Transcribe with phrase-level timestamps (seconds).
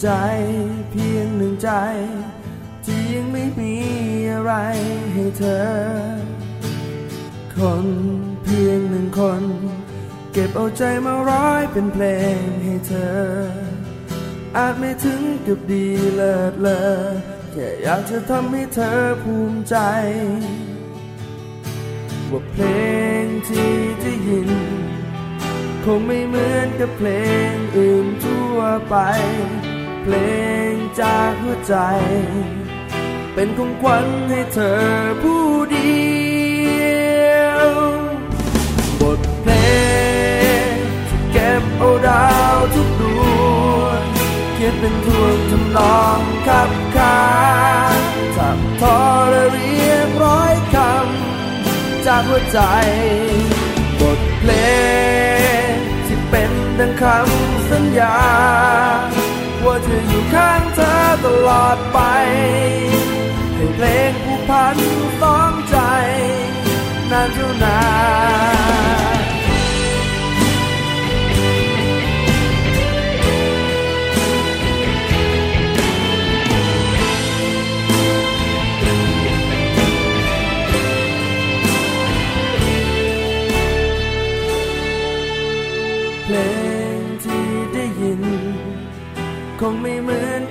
[0.00, 0.08] ใจ
[0.90, 1.70] เพียงหนึ่งใจ
[2.84, 3.74] ที่ยังไม่มี
[4.32, 4.52] อะไร
[5.12, 5.66] ให้เธอ
[7.56, 7.86] คน
[8.42, 9.42] เพียงหนึ่งคน
[10.32, 12.04] เก็บเอาใจมาร้อยเป็นเพล
[12.38, 13.18] งให้เธอ
[14.56, 16.80] อาจไม่ถึงกับดีเลิศเลอ
[17.52, 19.76] แค่อยากจะทำให้เธอภูมิใจ
[22.30, 22.64] ว่าเพล
[23.22, 24.50] งที่ได้ยิน
[25.90, 27.08] คงไม่เหมือนกับเพล
[27.50, 28.96] งอื่นทั่วไป
[30.02, 30.14] เพล
[30.70, 31.76] งจากหัวใจ
[33.34, 34.80] เป็นของขวัญให้เธอ
[35.22, 36.00] ผู้เดี
[37.34, 37.68] ยว
[39.00, 39.52] บทเพล
[40.70, 40.74] ง
[41.08, 43.02] ที่เก็บเอาดาวทุกด
[43.80, 44.00] วง
[44.54, 47.20] เขียนเป็นทวงทำนองขับขา
[47.98, 48.00] น
[48.36, 48.98] ทับทอ
[49.30, 52.60] และเรียงร้อยคำจากหัวใจ
[54.00, 54.52] บทเพล
[55.44, 55.45] ง
[56.80, 58.16] ดังคำสัญญา
[59.64, 60.92] ว่าจะอยู่ข้างเธอ
[61.24, 61.98] ตลอดไป
[63.54, 64.76] ให้เพลงผู้พัน
[65.22, 65.76] ต้องใจ
[67.10, 67.78] นานเท่านา
[68.94, 68.95] น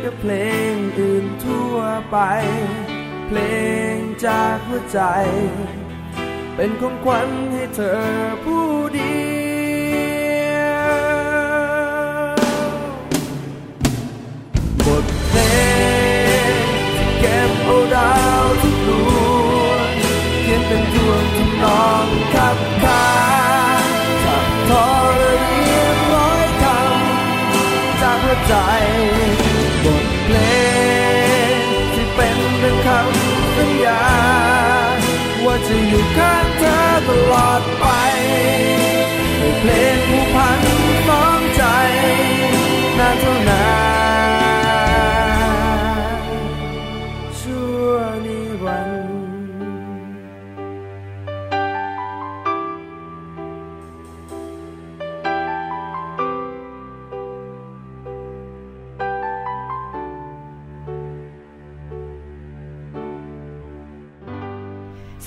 [0.07, 0.35] กับเพล
[0.73, 1.77] งอื่นทั่ว
[2.11, 2.17] ไป
[3.27, 3.39] เพล
[3.93, 4.99] งจากหัวใจ
[6.55, 8.01] เป็นของขวัญให้เธอ
[8.43, 9.17] ผู้เดี
[10.35, 10.95] ยว
[14.85, 15.39] บทเพล
[16.53, 16.55] ง
[17.19, 18.89] เก็บเอาดาวทุกด
[19.65, 19.89] วง
[20.43, 23.07] เขียนเป็นทวงทำนองขับขา
[23.83, 23.85] น
[24.23, 24.87] ขับทอ
[25.17, 28.55] และเรียบร้อยคำจากหัวใจ
[35.67, 36.77] จะอยู่ข้างเธอ
[37.07, 37.85] ตลอดไป
[39.37, 40.59] ให้เพลงผู้พัน
[41.09, 41.63] น้องใจ
[42.97, 43.94] นานเท่านาน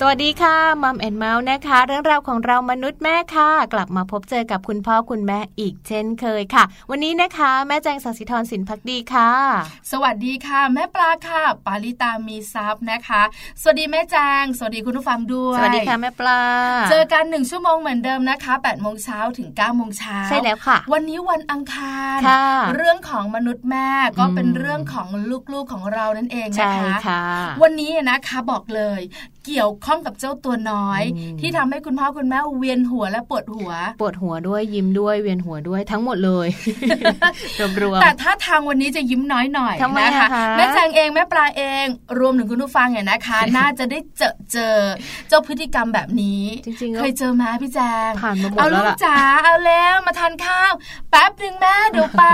[0.01, 9.31] สวัสดีค่ะ Mom and เมาท์นะคะ เรื่องราวของเรามนุษย์แม่ค่ะ กลับมาพบเจอกับคุณพ่อคุณแม่อีกเช่นเคยค่ะ วันนี้นะคะแม่แจงสัสิธรสินภักดีค่ะ
[9.91, 13.21] สวัสดีค่ะ แม่ปลาค่ะ ปาลิตามีซับนะคะ
[13.61, 16.41] สวัสดีแม่แจงสวัสดีคุณผู้ฟังด้วยสวัสดีค่ะแม่ปลา
[16.89, 22.45] เจอกันหนึ่งชั่วโมงเหมือนเดิมนะคะ8ปดโมงเช้าถึง9ก้าโมงเช้าใช่แล้วค่ะ วันนี้วันอังคารค่ะ
[22.75, 23.89] เรื่องของมนุษย์แม่
[24.19, 25.07] ก็เป็นอืมเรื่องของ
[25.53, 27.23] ลูกๆของเรานั่นเองใช่นะคะค่ะ
[27.61, 29.01] วันนี้นะคะบอกเลย
[29.45, 36.47] เกี่ยวข้องกับเจ้าตัวน้อยอืมที่ทำให้คุณพ่อคุณแม่เวียนหัวและปวดหัว ปวดหัวด้วยยิ้มด้วยเวียนหัวด้วยทั้งหมดเลย
[37.81, 41.85] รวมๆแต่ถ้าทางวันนี้จะยิ้มน้อยหน่อยทำไมนะคะอะคะแม่แจงเองแม่ปลาเอง
[42.19, 44.75] รวมถึงคุณผู้ฟังเนี่ยนะคะ น่าจะได้เจอเจอ
[45.29, 47.79] เจ้าพฤติกรรมแบบนี้จริงๆก็เคยเจอไหมพี่แจ
[48.09, 50.71] งผ่านมาหมดเอาแล้ลูวกล่ะจ๋าเอาแล้วมาทานข้าว
[51.11, 52.25] แป๊บหนึ่งแม่เดี๋ยวไป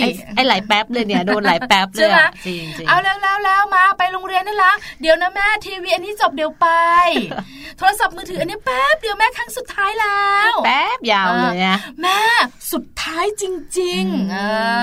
[0.00, 6.66] ไอ้ไอ้หลายแป๊บเลยเนี่ยโดนหลายแป๊บเลใช่ยไหมอะจริงจริงเอาแล้วแล้วแล้วมาไปโรงเรียนนี่ละเดี๋ยวนะแม่ทีวีอันนี้จบเดี๋ยวไป
[7.78, 12.20] โทรศัพท์มือถืออันนี้แป๊บเดียวแม่ครั้งสุดท้ายแล้ว แป๊บยาวเลยนะแม่
[12.72, 13.44] สุดท้ายจ
[13.78, 14.38] ริงอืมๆเอ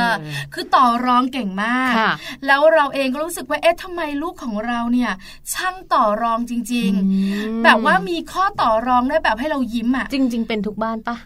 [0.08, 0.10] อ
[0.54, 2.12] คือต่อรองเก่งมากค่ะ
[2.46, 5.12] แล้วเราเองก็รู้สึกว่าเอ๊ะทำไมลูกของเราเนี่ย
[5.54, 7.18] ช่างต่อรองจริงอื
[7.60, 11.18] มๆแบบว่ามีข้อต่อรองได้แบบให้เรายิ้มอะจริง ๆ เป็นทุกบ้านปะ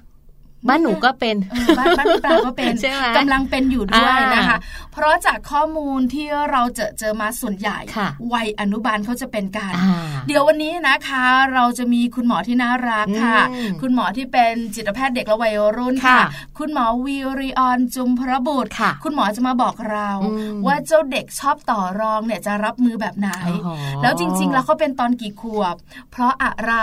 [0.67, 4.57] บ้านหนูก็เป็นเออบ้านบ้านพี่ปลาก็เป็นใช่ไหมกำลังเป็นอยู่ด้วยอ่านนะคะ
[4.93, 9.95] เพราะจากข้อมูลที่เราเจอเจอมาส่วนใหญ่ค่ะวัยอนุบาลเขาจะเป็นกันอ่า
[10.27, 16.23] เดี๋ยววันนี้นะคะ เราจะมีคุณหมอที่น่ารักค่ะอืมคุณหมอที่เป็นจิตแพทย์เด็กและวัยรุ่นค่ะค่ะ
[16.59, 23.69] คุณหมอวีริออนจุมพระบุตรค่ะ คุณหมอจะมาบอกเราอืมว่าเจ้าเด็กชอบต่อรองเนี่ยจะรับมือแบบไหนโอ้โห
[24.01, 25.75] แล้วจริง ๆ แล้วเขาเป็นตอนกี่ขวบ
[26.11, 26.73] เพราะอะไร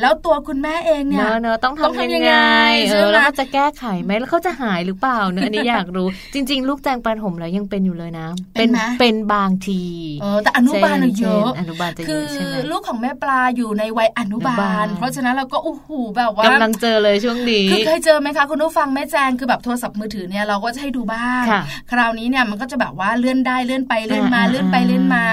[0.00, 2.36] แล้วตัวคุณแม่เองเนี่ยเนอะเนอะต้องต้องทำทำยัยังงไงไง
[2.88, 9.82] เอใช่อไหมแล้วเขาจะแก้ไขไหมแล้วเขาจะหายหรือเปล่าเนอะอันนี้อยากรู้ จริง ๆ ลูกแจงประถมแล้วยังเป็นอยู่เลยนะ เป็นไหมเป็นบางที
[10.20, 25.24] เออแต่อนุบาลน่ะเยอะช่นอนุบาลจะเยคืออะใช่ไหมลูกของแม่ปลาอยู่ในวัยอนุบาอนุบาลลเพราะฉะนั้นเราก็โอ้โหแบบว่ากำลังเจอเลยช่วงนี้คือเคยเจอไหมคะคุณผู้ฟังแม่แจงคือแบบโทรศัพท์มือถือเนี่ยเราก็จะให้ดูบ้างค่ะคราวนี้เนี่ยมันก็จะแบบว่าเลื่อนได้เลื่อนไปเลื่อนมาอ่าเลื่อนไปเลื่อนมา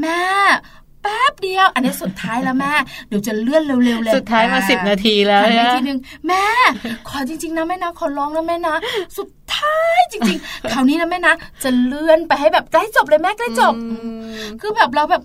[0.00, 0.20] แม่
[0.56, 2.72] แป๊บเดียว อันนี้สุดท้ายแล้วแม่
[3.08, 6.44] เดี๋ยวจะเลื่อนเร็วๆเลยสุดท้ายมาอ่สิบนาทีแล้วหันไปนะทีนึงแม่
[7.08, 8.74] ขอจริง ๆ นะแม่นะขอร้องนะแม่นะ
[9.18, 15.22] สุดท้ายจริง ๆ คราวนี้นะแม่นะ จะเลื่อนไปให้แบบใกล้จบเลยแม่ใกล้จบอืมคือแบบเราแบบ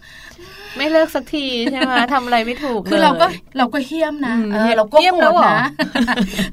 [0.78, 3.26] ไม่เลิกสักทีใช่ไหมทำอะไรไม่ถูกคือลยเราก็
[3.58, 5.68] เราก็เฮี้ยมนะอืมเออเราก็เหี้ยมโหแล้ดวเหรอนะ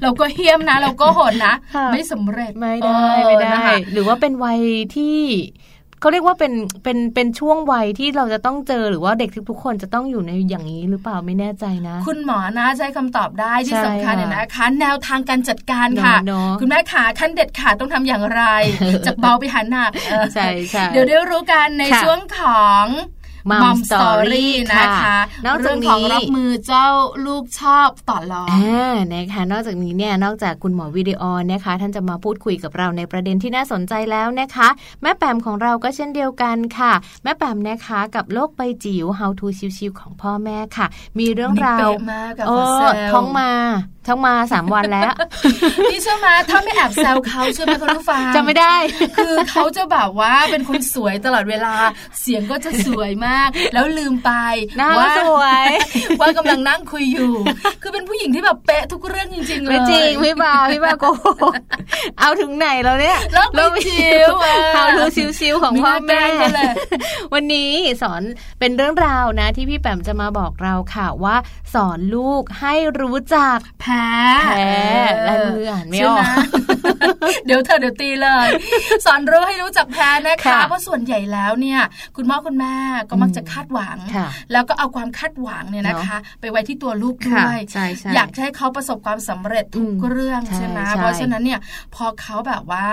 [0.03, 4.59] เราก็เฮี้ยมนะ เราก็โหดนะค่ะไม่สำเร็จไม่ได้เออไม่ได้นะคะหรือว่าเป็นวัย
[4.95, 5.17] ที่
[6.01, 6.53] เขาเรียกว่าเป็น
[6.83, 18.43] เป็นเป็นช่วงวัยที่เราจะต้องเจอหรือว่าเด็กทุกๆคนจะต้องอยู่ในอย่างนี้หรือเปล่าไม่แน่ใจนะ คุณหมอนะใช้คำตอบได้ที่ใช่สำคัญเนี่ยค่ะนะคะแนวทางการจัดการค่ะเนอะคุณแม่ขาขั้นเด็ดขาดต้องทำอย่างไร
[19.05, 22.85] จากเบาไปหาหนักเออใช่ใช่เดี๋ยวได้รู้กันในค่ะช่วงของ
[23.49, 26.87] Mom Mom Story Story นะคะค่ะนอกจากเรื่องของนี้รับมือเจ้า
[27.25, 31.21] ลูกชอบต่อรองอ่านะคะ นอกจากนี้เนี่ยนอกจากคุณหมอวิดีโอ
[31.51, 34.67] นะคะ ท่านจะมาพูดคุยกับเราในประเด็นที่น่าสนใจแล้วนะคะ
[35.01, 36.93] แม่แปมของเราก็เช่นเดียวกันค่ะ
[37.23, 39.47] แม่แปมนะคะกับโลกใบจิ๋ว How to
[39.77, 40.87] ชิวๆของพ่อแม่ค่ะ
[41.19, 43.51] มีเรื่องราวนี่เป๊ะมากอะโอ้ขอแซวท้องมา
[44.07, 45.13] ท้องมาสามวันแล้ว
[45.91, 48.75] นี่เชื่อไหมถ้าไม่แอบแซวเขาเชื่อไหมคุณผู้ฟังจะไม่ได้
[49.17, 51.73] คือเขาจะแบบว่าเป็นคนสวยตลอดเวลา
[52.21, 54.31] เสียงก็จะสวยมาก แล้วลืมไป
[54.77, 55.67] หน้าว่าสวย
[56.19, 57.31] ว่ากำลังนั่งคุยอยู่
[57.81, 61.53] คือเป็นผู้หญิงที่แบบเป๊ะทุกเรื่องจริง ๆ เลยไม่จริงพี่บาพี่บาโกหก
[62.19, 65.03] เอาถึงไหนแล้วเนี่ยโลกใบจิ๋วอะ How to
[65.39, 66.71] ชิวๆของพ่อแม่ไม่น่าแกล้งกันเลย
[67.33, 68.21] วันนี้สอน
[68.59, 71.35] เป็นเรื่องราวนะ ที่พี่แปมจะมาบอกเราค่ะว่า
[71.73, 74.07] สอนลูกให้รู้จักแพ้
[74.45, 74.73] แพ้
[75.27, 78.47] ลายมืออ่านไม่ออกใช่หเดี๋ยวเธอเดี๋ยวตีเลย
[79.05, 81.79] สอนรู้ให้รู้จักแพ้นะคะค่ะเพราะส่วนใหญ่แล้วเนี่ย
[82.15, 82.75] คุณพ่อคุณแม่
[83.09, 91.59] ก็มักจะคาดหวังค่ะแล้วก็เอาความคาดหวังเนี่ยนะคะ ไปไว้ที่ตัวลูกด้ค่ะวยใช่ใช่อยากจะให้เขาประสบความสำเร็จทุกอืมเรื่องใช่ใช่ไหมใช่เพราะฉะนั้นเนี่ย
[91.95, 92.85] พอเขาแบบว่า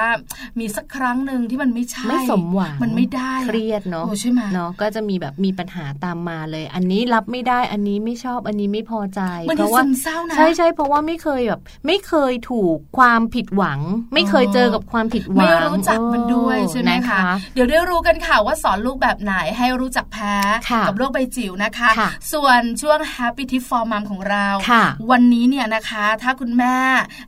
[0.59, 9.21] มีสักครั้งหนึ่งที่มันไม่ใช่ไม่สมหวังมันไม่ได้เครียดเนาะโอ้ใช่ไหมเนาะก็จะมีแบบมีปัญหาตามมาเลย อันนี้รับไม่ได้อันนี้ไม่ชอบอันนี้ไม่พอใจ
[9.51, 13.81] มันเพที่ราะว่าซึมเศร้านะใช่ใช่เพราะว่าไม่เคยแบบไม่เคยถูกความผิดหวัง
[14.15, 17.21] ไม่เคยเจอกับความผิดหวัไม่งรู้จักมันด้วยเออใช่ไหมนะคะ
[17.55, 26.77] เดี๋ยวได้รู้กันค่ะว่าสอนลูกแบบไหนให้รู้จักแพ้ค่ะกับโรคใบจิ๋วนะคะค่ะส่วนช่วง Happy Tip for Mom ของเราค่ะวันนี้เนี่ยนะคะ ถ้าคุณแม่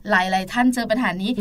[0.09, 1.31] หลาย ๆ ท่านเจอปัญหานี้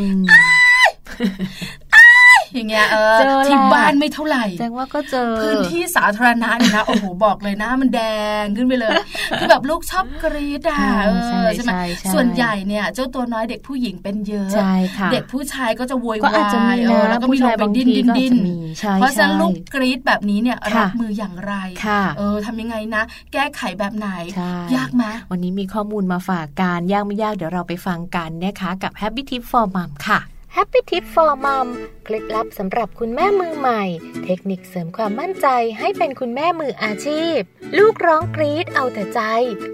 [2.54, 8.00] อืมอย่างเงี้ยเออเจอแหละที่บ้านไม่เท่าไหร่แจ้งว่าก็เจอพื้นที่สาธารณะเนี่ยนะโอ้โหบอกเลยนะ มันแด
[8.42, 8.96] งขึ้นไปเลย
[9.38, 21.54] คือแบบลูกชอบกรี๊ดอะอ่าเอใช่อใช่ไหมใช่ใช่ส่วนใหญ่เนี่ย เจ้าตัวน้อยเด็กผู้หญิงเป็นเยอะใช่ค่ะเด็กผู้ชายก็จะโวยวายก็อาจจะมีเอนะอแล้วก็มีผู้ลชางยไปบางดิ้นทีดิ้นก็อาจดิ้นจะมีใช่เพราะฉะนั้นใช่ลูกกรี๊ดแบบนี้เนี่ยค่ะรับมืออย่างไร
[21.84, 23.02] ค่ะเออทำยังไงนะ
[23.32, 30.20] แก้ไขแบบไหนใช่ยากไหมวันนี้มีข้อมูลมาฝากการยากไม่ยากเดี๋ยวเราไปฟังกันนะคะกับ Happy Tip for Mom ค่ะ
[30.56, 31.68] Happy Tip for Mom
[32.04, 33.82] เคล็ดลับสำหรับคุณแม่มือใหม่
[34.24, 35.46] เทคนิคเสริมความมั่นใจ
[35.78, 37.38] ให้เป็นคุณแม่มืออาชีพ
[37.78, 39.20] ลูกร้องกรี๊ดเอาแต่ใจ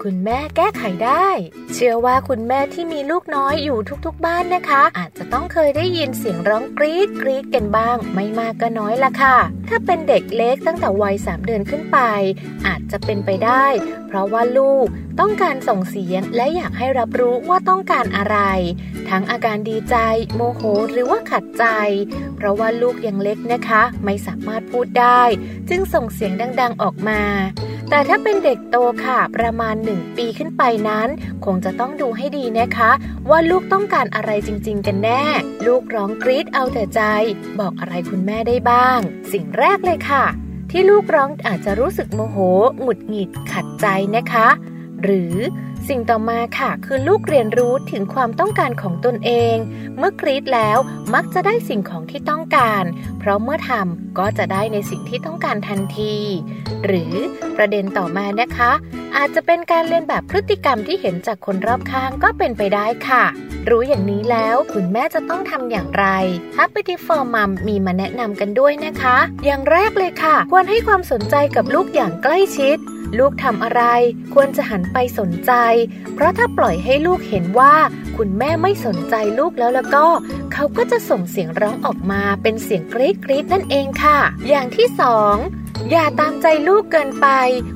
[0.03, 1.27] คุณแม่แก้ไขได้
[1.73, 9.37] เชื่อว่าคุณแม่ที่มีลูกน้อยอยู่ทุกๆบ้านนะคะ อาจจะต้องเคยได้ยินเสียงร้องกรี๊ดกรี๊ดกันบ้าง ไม่มากก็น้อยละค่ะ
[9.69, 11.99] ถ้าเป็นเด็กเล็กตั้งแต่วัย3เดือนขึ้นไป
[12.67, 13.65] อาจจะเป็นไปได้
[14.07, 14.87] เพราะว่าลูก
[15.19, 18.37] ต้องการส่งเสียงและอยากให้รับรู้ว่าต้องการอะไร
[19.09, 19.95] ทั้งอาการดีใจ
[20.35, 21.65] โมโหหรือว่าขัดใจ
[22.35, 25.21] เพราะว่าลูกยังเล็กนะคะ ไม่สามารถพูดได้
[25.69, 26.31] จึงส่งเสียง
[26.61, 27.21] ดังๆออกมา
[27.89, 31.09] แต่ถ้าเป็นเด็กโตค่ะ ประมาณ 1 ปีขึ้นไปนั้น
[31.45, 32.91] คงจะต้องดูให้ดีนะคะ
[33.29, 35.23] ว่าลูกต้องการอะไรจริง ๆ กันแน่
[35.67, 37.01] ลูกร้องกรี๊ดเอาแต่ใจ
[37.59, 38.99] บอกอะไรคุณแม่ได้บ้าง
[39.33, 40.25] สิ่งแรกเลยค่ะ
[40.71, 42.37] ที่ลูกร้องอาจจะรู้สึกโมโห
[42.81, 44.47] หงุดหงิด ขัดใจนะคะ
[45.03, 45.35] หรือ
[45.89, 49.55] สิ่งต่อมาค่ะคือลูกเรียนรู้ถึงความต้องการของตนเอง
[49.97, 50.77] เมื่อกรีดแล้ว
[51.13, 52.83] มักจะได้สิ่งของที่ต้องการ
[53.19, 56.15] เพราะเมื่อทำก็จะได้ในสิ่งที่ต้องการทันที
[56.85, 57.13] หรือ
[57.57, 58.71] ประเด็นต่อมานะคะ
[59.17, 63.23] อาจจะเป็นการเรียนแบบพฤติกรรมที่เห็นจากคนรอบข้างก็เป็นไปได้ค่ะ
[63.69, 66.05] รู้อย่างนี้แล้วคุณแม่จะต้องทำอย่างไร
[66.57, 72.77] Happy t i for Mom มีมาแนะนำกันด้วยนะคะ อย่างแรกเลยค่ะ ควรให้ความสนใจกับลูกอย่างใกล้ชิด
[73.17, 73.83] ลูกทำอะไร
[74.33, 75.51] ควรจะหันไปสนใจ
[76.13, 77.75] เพราะถ้าปล่อยให้ลูกเห็นว่า
[78.17, 80.05] คุณแม่ไม่สนใจลูกแล้วแล้วก็
[80.53, 85.35] เขาก็จะส่งเสียงร้องออกมาเป็นเสียงกรี๊ดกรี๊ดนั่นเองค่ะ อย่างที่สอง
[85.91, 87.27] อย่าตามใจลูกเกินไป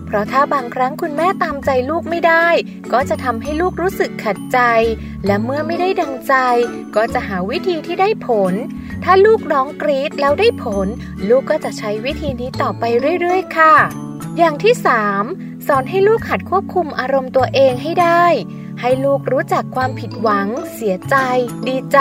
[0.05, 2.47] เพราะถ้าบางครั้งคุณแม่ตามใจลูกไม่ได้
[2.93, 4.59] ก็จะทำให้ลูกรู้สึกขัดใจ
[5.25, 6.33] และเมื่อไม่ได้ดังใจ
[6.95, 8.53] ก็จะหาวิธีที่ได้ผล
[9.03, 10.88] ถ้าลูกร้องกรี๊ดแล้วได้ผล
[11.29, 12.83] ลูกก็จะใช้วิธีนี้ต่อไป
[13.19, 13.75] เรื่อยๆ ค่ะ
[14.43, 14.75] อย่างที่
[15.19, 15.67] 3.
[15.67, 18.25] สอนให้ลูกหัดควบคุมอารมณ์ตัวเองให้ได้
[18.81, 21.15] ให้ลูกรู้จักความผิดหวัง เสียใจ
[21.67, 22.00] ดีใจ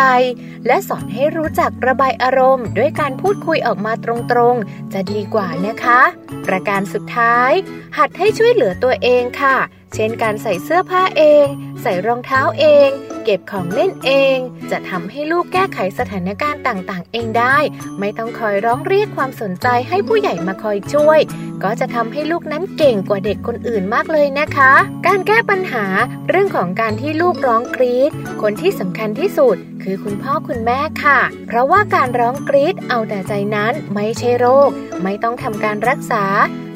[0.66, 4.06] และสอนให้รู้จักระบายอารมณ์ ด้วยการพูดคุยออกมาต
[4.36, 6.00] รงๆ จะดีกว่านะคะ
[6.46, 7.52] ประการสุดท้าย
[7.98, 9.56] หัดให้ช่วยเหลือตัวเองค่ะ
[9.94, 11.46] เช่นการใส่เสื้อผ้าเอง
[11.82, 12.88] ใส่รองเท้าเอง
[13.24, 14.36] เก็บของเล่นเอง
[14.70, 17.58] จะทำให้ลูกแก้ไขสถานการณ์ต่างๆ เองได้
[18.00, 21.20] ไม่ต้องคอยร้องเรียกความสนใจให้ผู้ใหญ่มาคอยช่วย
[21.62, 24.72] ก็จะทำให้ลูกนั้นเก่งกว่าเด็กคนอื่นมากเลยนะคะ
[25.06, 25.84] การแก้ปัญหา
[26.28, 28.10] เรื่องของการที่ลูกร้องกรีด
[28.42, 34.70] คนที่สำคัญที่สุดคือคุณพ่อคุณแม่ค่ะ เพราะว่าการร้องกรีดเอาแต่ใจนั้นไม่ใช่โรค
[35.02, 36.24] ไม่ต้องทำการรักษา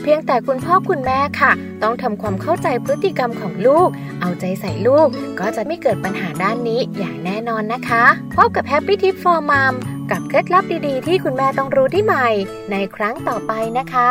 [0.03, 3.89] เพียงแต่คุณพ่อคุณแม่ค่ะ ต้องทำความเข้าใจพฤติกรรมของลูก
[4.21, 5.09] เอาใจใส่ลูก
[5.41, 8.05] ก็จะไม่เกิดปัญหาด้านนี้อย่างแน่นอนนะคะ
[8.37, 9.75] พบกับ Happy Tip for Mom
[10.11, 12.29] กับเคล็ดลับดีๆ ที่คุณแม่ต้องรู้ที่ใหม่
[12.71, 14.11] ในครั้งต่อไปนะคะ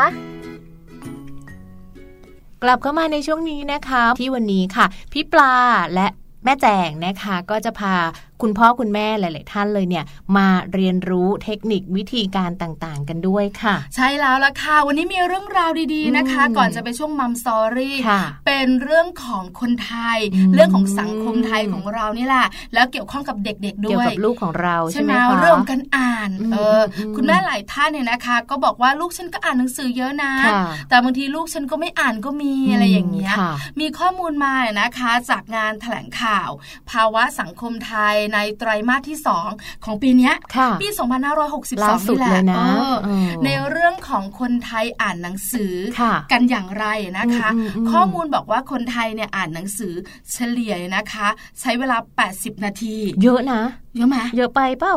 [2.63, 5.55] กลับเข้ามาในช่วงนี้นะคะ ที่วันนี้ค่ะ พี่ปลา
[5.93, 6.07] และ
[6.43, 7.95] แม่แจงนะคะ ก็จะพา
[8.43, 10.05] คุณพ่อคุณแม่หลาย ๆ ท่านเลยเนี่ย
[10.37, 36.49] มาเรียนรู้เทคนิควิธีการต่างๆ กันด้วยค่ะ ใช่แล้วล่ะค่ะ วันนี้มีเรื่องราวดีๆนะคะ ก่อนจะไปช่วงมัมสอรี่ค่ะเป็นเรื่องของคนไทยอืมเรื่องของสังคมไทยของเรานี่แหละแล้วเกี่ยวข้องกับเด็ก ๆ ด้เกี่ยววยกับลูกของเราใช่ใช่ไหไหมมคะเรื่องของการอ่านอืมเอออมคุณแม่หลายท่านเนี่ยนะคะ ก็บอกว่าลูกฉันก็อ่านหนังสือเยอะนะค่ะแต่บางทีลูกฉันก็ไม่อ่านก็มีอะไรอย่างเงี้ยค่ะมีข้อมูลมานะคะ จากงานแถลงข่าว
[36.91, 39.17] ภาวะสังคมไทยในไตรมาสที่
[39.51, 40.87] 2 ของปีเนี้ยค่ะปี
[41.83, 46.85] ล่า2562สุดนี่แหละเลยนะเออเออในเรื่องของคนไทยอ่านหนังสือค่ะกันอย่างไร
[47.19, 49.93] นะคะอืมอืมอืมข้อมูลบอกว่าคนไทยเนี่ยอ่านหนังสือ
[50.33, 51.27] เฉลี่ยนะคะ
[51.61, 51.97] ใช้เวลา
[52.31, 53.61] 80 นาที เยอะนะ
[53.95, 54.95] เยอะไหมเยอะไปเปล่า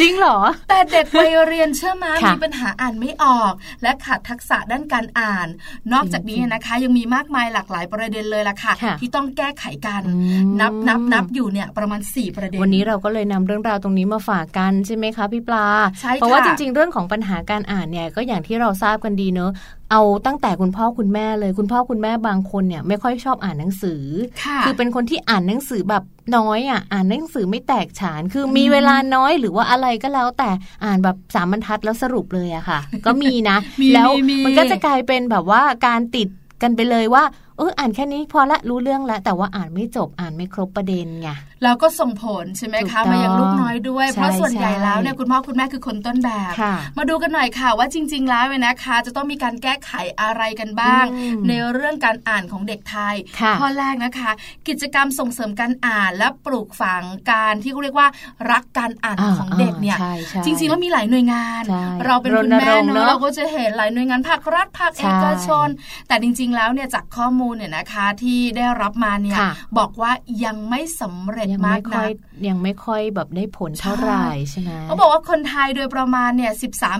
[0.00, 5.48] จริงเหรอ แต่เด็กวัยเรียนเชื่อมาค่ะมีปัญหาอ่านไม่ออก และขาดทักษะด้านการอ่าน
[5.92, 10.12] นอกจากนี้นะคะ ยังมีมากมายหลากหลายประเด็นเลยล่ะค่ะค่ะที่ต้องแก้ไขกันอื
[10.46, 15.66] มนับนับนับอยู่เนี่ยประมาณ 4 ประเด็น วันนี้เราก็เลยนำเรื่องราวตรงนี้มาฝากกันใช่ไหมคะพี่ปลา
[16.00, 19.50] ใช่ค่ะเพราะว่าจริง ๆ เรื่องของปัญหาการอ่านเนี่ยก็อย่างที่เราทราบกันดีเนอะ
[19.90, 24.02] เอาตั้งแต่คุณพ่อคุณแม่เลย คุณพ่อคุณแม่บางคนเนี่ยไม่ค่อยชอบอ่านหนังสือ
[24.44, 26.04] ค่ะคือเป็นคนที่อ่านหนังสือแบบ
[26.36, 30.50] น้อยอะอ่านหนังสือไม่แตกฉาน คือมีเวลาน้อยหรือว่าอะไรก็แล้ว แต่
[30.84, 36.28] อ่านแบบสามบรรทัดแล้วสรุปเลยอะค่ะ ก็มีนะมีแล้วมีมันก็จะกลายเป็นแบบว่าการติด
[36.62, 37.22] กันไปเลยว่า
[37.60, 41.28] เอออ่านแค่นี้พอละรู้เรื่องแล้วแต่ว่าอ่านไม่จบอ่านไม่ครบประเด็นไง
[41.64, 49.90] แล้วก็ส่งผลใช่ไหมถูกคะต้องมายังลูกน้อยด้วยใช่เพราะส่วนใหญ่ใช่แล้วเนี่ยคุณพ่อคุณแม่คือคนต้นแบบค่ะมาดูกันหน่อยค่ะว่าจริง ๆ แล้วเนี่ยนะคะ จะต้องมีการแก้ไข
[50.20, 54.30] อะไรกันบ้างอืมในเรื่องการอ่านของเด็กไทยค่ะข้อแรกนะคะ
[54.68, 58.08] กิจกรรมส่งเสริมการอ่านและปลูกฝังการที่เขาเรียกว่า
[58.52, 65.68] รักการอ่านของเด็กเนี่ยใช่ใช่จริงๆแล้วมีหลายหน่วยงานใช่เราเป็นคุณแม่รณรงค์เนเนอะอะเราก็จะเห็นหลายหน่วยงานภาครัฐภาคใช่เอกชน
[66.08, 70.12] แต่จริง ๆ แล้วเนี่ยจากข้อมูลเนี่ยนะคะที่ได้รับมาเนี่ยค่ะบอกว่า
[70.44, 72.16] ยังไม่สำเร็จยังมาไม่กค่นัอยก
[72.48, 76.52] ยังไม่ค่อยแบบได้ผลเท่าไหร่ใช่ไหมเขาบอกว่าคนไทยโดยประมาณเนี่ย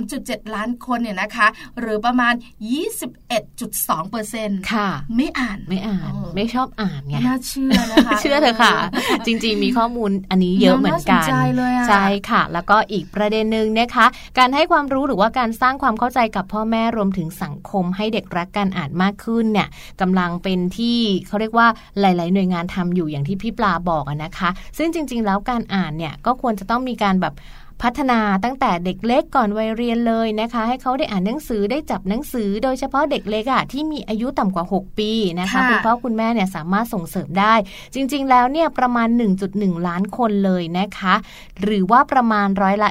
[0.03, 1.47] 13.7 ล้านคนเนี่ยนะคะ
[1.81, 2.35] หรือประมาณ
[3.23, 8.75] 21.2เปอร์เซ็นต์ค่ะ ไม่อ่านไม่อ่านเออไม่ชอบอ่านไงน่าเชื่อนะคะเชื่อเถอะค่ะ
[9.27, 14.07] จริง ๆ มีข้อมูลอันนี้เยอะเหมือนกันน่าสนใจเลยอะใช่ค่ะ แล้วก็อีกประเด็นหนึ่งนะคะ
[14.39, 19.69] การให้ความรู้หรือว่าการสร้างความเข้าใจกับพ่อแม่รวมถึงสังคมให้เด็กรักการอ่านมากขึ้นเนี่ย
[20.01, 21.67] กำลังเป็นที่เขาเรียกว่า
[22.01, 27.35] หลาย ๆ หน่วยงานทำอยู่อย่างที่พี่ปลาบอกนะคะ ซึ่งจริง ๆ แล้วการอ่านเนี่ยก็ควรจะต้องมีการแบบ
[27.83, 35.11] พัฒนาตั้งแต่เด็กเล็กก่อนวัยเรียนเลยนะคะ ให้เขาได้อ่านหนังสือได้จับหนังสือ โดยเฉพาะเด็กเล็กอะที่มีอายุต่ำกว่า 6 ปี
[35.41, 37.55] นะคะ คุณพ่อคุณแม่เนี่ยสามารถส่งเสริมได้
[37.95, 39.09] จริง ๆ แล้วเนี่ยประมาณ
[39.49, 41.15] 1.1 ล้านคนเลยนะคะ
[41.63, 42.91] หรือว่าประมาณร้อยละ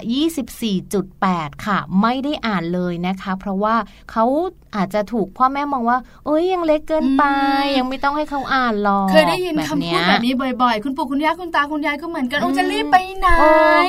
[0.82, 3.76] 24.8 ค่ะ ไม่ได้อ่านเลยนะคะ เพราะว่า
[4.12, 4.26] เขา
[4.78, 7.24] อาจจะถูกพ่อแม่มองว่าโอ้ยยังเล็กเกินไป
[7.78, 13.28] ยังไม่ต้องให้เขาอ่านหรอกเคยได้ยินคำพูดแบบนี้บ่อยๆ คุณปู่คุณย่าคุณตาคุณยายก็เหมือนกันโอ้จะรีบไปไหน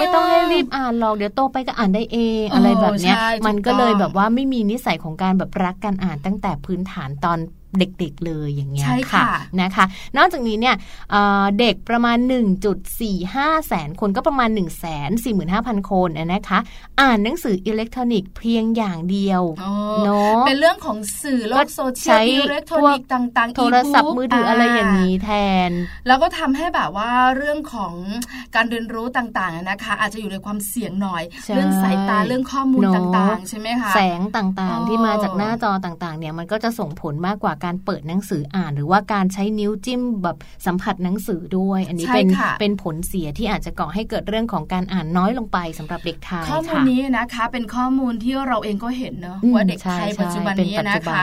[0.00, 3.16] ไม่ต้องให้รีบอ่านหรอกเดี๋ยวโตไปก็อ่านได้เองอะไรแบบเนี้ย
[3.46, 7.38] มันก็เลยแบบว่าไม่มีนิสัยของการแบบรักการอ่านตั้งแต่พื้นฐานตอน
[7.78, 9.24] เด็กๆเลยอย่างเงี้ยค่ะ
[9.60, 9.84] นะคะ
[10.16, 10.76] นอกจากนี้เนี่ย
[11.60, 12.18] เด็กประมาณ
[12.92, 14.64] 1.45 แสนคนก็ประมาณ 1 4 5
[15.24, 16.58] 0 0 0 คนนะคะ
[17.00, 19.42] อ่านหนังสืออิเล็กทรอนิกส์เพียงอย่างเดียว
[20.04, 25.30] เนาะเป็นเรื่องของสื่อโลกโซเชียลอิเล็กทรอนิกส์ต่างๆโทรศัพท์มือถืออะไรอย่างนี้แท
[25.68, 25.70] น
[26.06, 27.94] แล้วก็ทำให้แบบว่าเรื่องของ
[28.54, 31.22] การเรียนรู้ต่างๆนะคะ อาจจะอยู่ในความเสี่ยงหน่อย
[31.54, 40.36] เรื่องสายตาเรื่องข้อมูลต่างๆ ใช่ไหมคะแสงต่างๆ ที่มาจากหน้าจอต่างๆ เนี่ยมันก็จะส่งผลมากกว่าการเปิดหนังสืออ่าน หรือว่าการใช้นิ้วจิ้มแบบ
[40.66, 42.28] สัมผัสหนังสือด้วย อันนี้เป็น
[42.60, 51.22] เป็นผลเสียที่อาจจะก่อให้เกิดเรื่องของการอ่านน้อยลงไปสำหรับเด็กไทยข้อมูลนี้นะคะเป็นข้อมูลที่เราเองก็เห็นเนอะว่าเด็กไทยปัจจุบันนี้นะคะ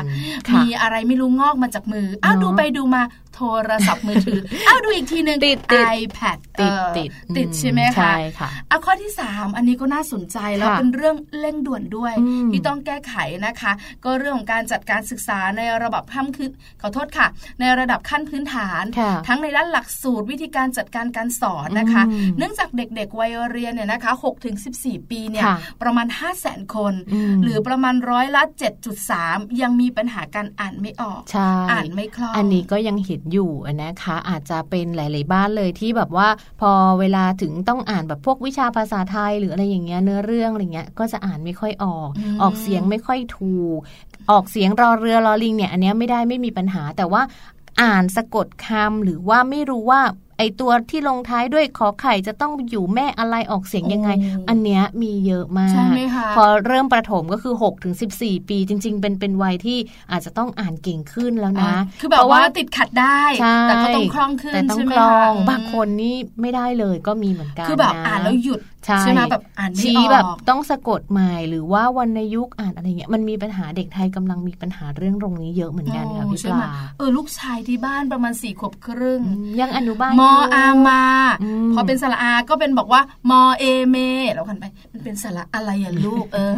[0.56, 3.02] มีอะไรไม่รู้งอกมาจากมืออ้าวดูไปดูมา
[3.38, 5.60] โทรศัพท์มือถือ อ้าวดูอีกทีหนึ่งติด
[5.98, 12.14] iPad ติดติดติดใช่ไหมคะใช่ค่ะอะข้อที่ 3 อันนี้ก็น่าสนใจแล้วเป็นเรื่องเร่งด่วนด้วย
[12.52, 13.16] ที่ต้องแก้ไข
[13.46, 13.72] นะคะ
[14.04, 16.50] ก็เรื่องของการจัดการศึกษาในระดับขั้นคือ
[16.82, 17.28] ขอโทษค่ะ
[17.60, 18.84] ในระดับขั้นพื้นฐาน
[19.28, 22.04] ทั้งในด้านหลักสูตรวิธีการจัดการการสอนนะคะ
[22.38, 25.46] เนื่องจากเด็กๆวัยเรียนเนี่ยนะคะ6ถึง14 ปีเนี่ย
[25.82, 26.94] ประมาณ 5 0 0แสนคน
[27.44, 28.44] หรือประมาณร้อยละ
[29.02, 31.22] 7.3 ยังมีปัญหาการอ่านไม่ออก
[31.72, 33.52] อ่านไม่คล่อง อันนี้ก็ยังเห็นอยู่
[33.84, 36.28] นะคะอาจจะเป็นหลาย ๆ บ้านเลยที่แบบว่า
[36.62, 42.10] พอเวลาถึงต้องอ่านแบบพวกวิชาภาษาไทย หรืออะไรอย่างเงี้ยเนื้อเรื่องอะไรเงี้ยก็จะอ่านไม่ค่อยออก
[42.42, 43.80] ออกเสียงไม่ค่อยถูก
[44.32, 47.22] ออกเสียงรอเรือรอลิงเนี่ยอันนี้ไม่ได้ไม่มีปัญหาแต่ว่า
[47.82, 50.02] อ่านสะกดคำหรือว่าไม่รู้ว่า
[50.38, 54.10] ไอตัวที่ลงท้ายด้วยขอไข่จะต้องอยู่แม่อะไรออกเสียงยังไง
[54.50, 55.72] อันเนี้ยมีเยอะมาก
[56.38, 59.78] พอเริ่มประถมก็คือ6ถึง14ปีจริง ๆ เป็นเป็นวัยที่
[60.12, 63.22] อาจจะต้องอ่านเก่งขึ้นแล้วนะ คือแบบว่าติดขัดได้
[63.64, 68.62] แต่ก็ต้องคล่องขึ้นแต่ต้องคล่องบางคนนี่ไม่ได้เลยก็มีเหมือนกันคือแบบอ่านแล้วหยุด
[69.00, 79.22] ใช่ไหมแบบอ่านไม่ออกชี้แบบต้องสะกดใหม่หรือว่าวันในยุคอ่านอะไรเงี้ยมันมีปัญหาเด็กไทยกำลังมีปัญหาเรื่องตรงนี้เยอะเหมือนกันค่ะพี่ปลาเออลูกชายที่บ้านประมาณสี่ขวบครึ่ง
[79.60, 81.02] ยังอนุบาลมออามา
[81.74, 83.98] พอเป็นสระอาก็เป็นบอกว่ามอเอเม
[84.34, 86.56] แล้วกันไป มันเป็นสระอะไรอะลูกเออ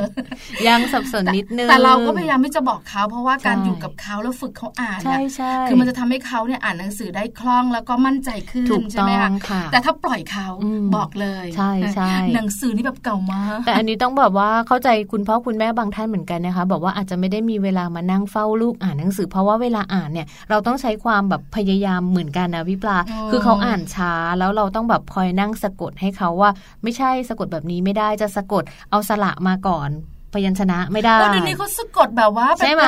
[0.67, 5.21] ยังสับสนนิดนึงแต่เราก็พยายามที่จะบอกเขาเพราะว่าการอยู่กับเขาแล้วฝึกเขาอ่านเนี่ย
[5.67, 9.29] คือมันจะทำให้เขาเนี่ยอ่านหนังสือได้คล่องแล้วก็มั่นใจขึ้นใช่ไหมคะ
[9.71, 10.47] แต่ถ้าปล่อยเขา
[10.95, 22.97] บอกเลยใช่ใช่หนังสือนี่แบบเก่ามากแต่อันนี้ต้องแบบว่าเข้าใจคุณพ่อคุณแม่บางท่านเหมือนกันนะคะบอกว่าอาจจะไม่ได้มีเวลามานั่งเฝ้าลูกอ่านหนังสือ เพราะว่าเวลาอ่านเนี่ยเราต้องใช้ความแบบพยายามเหมือนกันนะพี่ปลา
[23.31, 26.51] คือเขาอ่านช้าแล้วเราต้องแบบคอยนั่งสะกดให้เขาว่า
[26.83, 29.91] ไม่ใช่สะกดแบบนี้ไม่ได้จะสะกดเอาสระมาก่อน
[30.35, 32.83] พยัญชนะไม่ได้เดี๋ยวนี้เขาสะกดแบบว่าใช่ไหม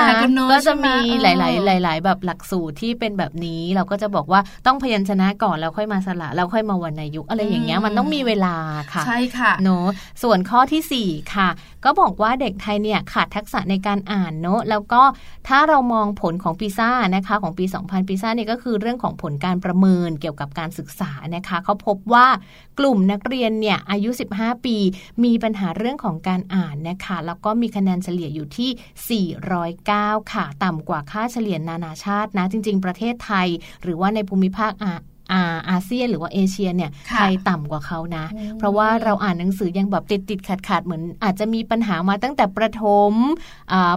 [0.52, 8.56] ก็จะมีหลาย ๆ หลาย ๆ แบบหลักสูตรที่เป็นแบบนี้ เราก็จะบอกว่าต้องพยัญชนะก่อนแล้วค่อยมาสระแล้วค่อยมาวรรณยุกอะไรอย่างเงี้ยมันต้องมีเวลา
[8.94, 9.86] ค่ะใช่ค่ะเนาะ
[10.24, 11.50] ส่วนข้อที่4ค่ะ
[11.86, 15.02] ก็บอกว่าเด็กไทยเนี่ยขาดทักษะในการอ่านเนาะแล้วก็
[15.48, 22.28] ถ้าเรามองผลของปีซ่านะคะของปี 2000 ปีซ่าเนี่ยก็คือเรื่องของผลการประเมินเกี่ยวกับการศึกษานะคะเขาพบว่า
[22.80, 24.78] กลุ่มนักเรียนเนี่ยอายุ 15 ปี
[25.24, 29.24] มีปัญหาเรื่องของการอ่านนะคะแล้วก็มีคะแนนเฉลี่ยอยู่ที่
[29.60, 33.48] 409 ค่ะ ต่ำกว่าค่าเฉลี่ยนานาชาตินะ จริง ๆ ประเทศไทย
[33.84, 34.72] หรือว่าในภูมิภาค
[35.34, 38.26] อาอาอาเซียนหรือว่าเอเชียเนี่ยไทยต่ำกว่าเขานะ
[38.60, 43.14] เพราะว่าเราอ่านหนังสือยังแบบติดติดขาดขาดเหมือนอาจจะมีปัญหามาตั้งแต่ประถม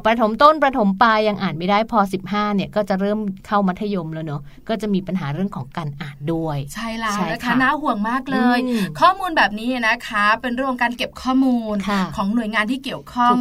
[0.06, 8.58] ประถมต้นประถมปลายยังอ่านไม่ได้พอ 15เนี่ยก็จะเริ่มเข้ามัธยมแล้วเนาะก็จะมีปัญหาเรื่องของการอ่านด้วย ใช่แล้วนะคะน่าห่วงมากเลย
[9.00, 11.74] ข้อมูลแบบนี้นะคะ เป็นเรื่องการเก็บข้อมูล
[12.16, 13.34] ของหน่วยงานที่เกี่ยวข้อง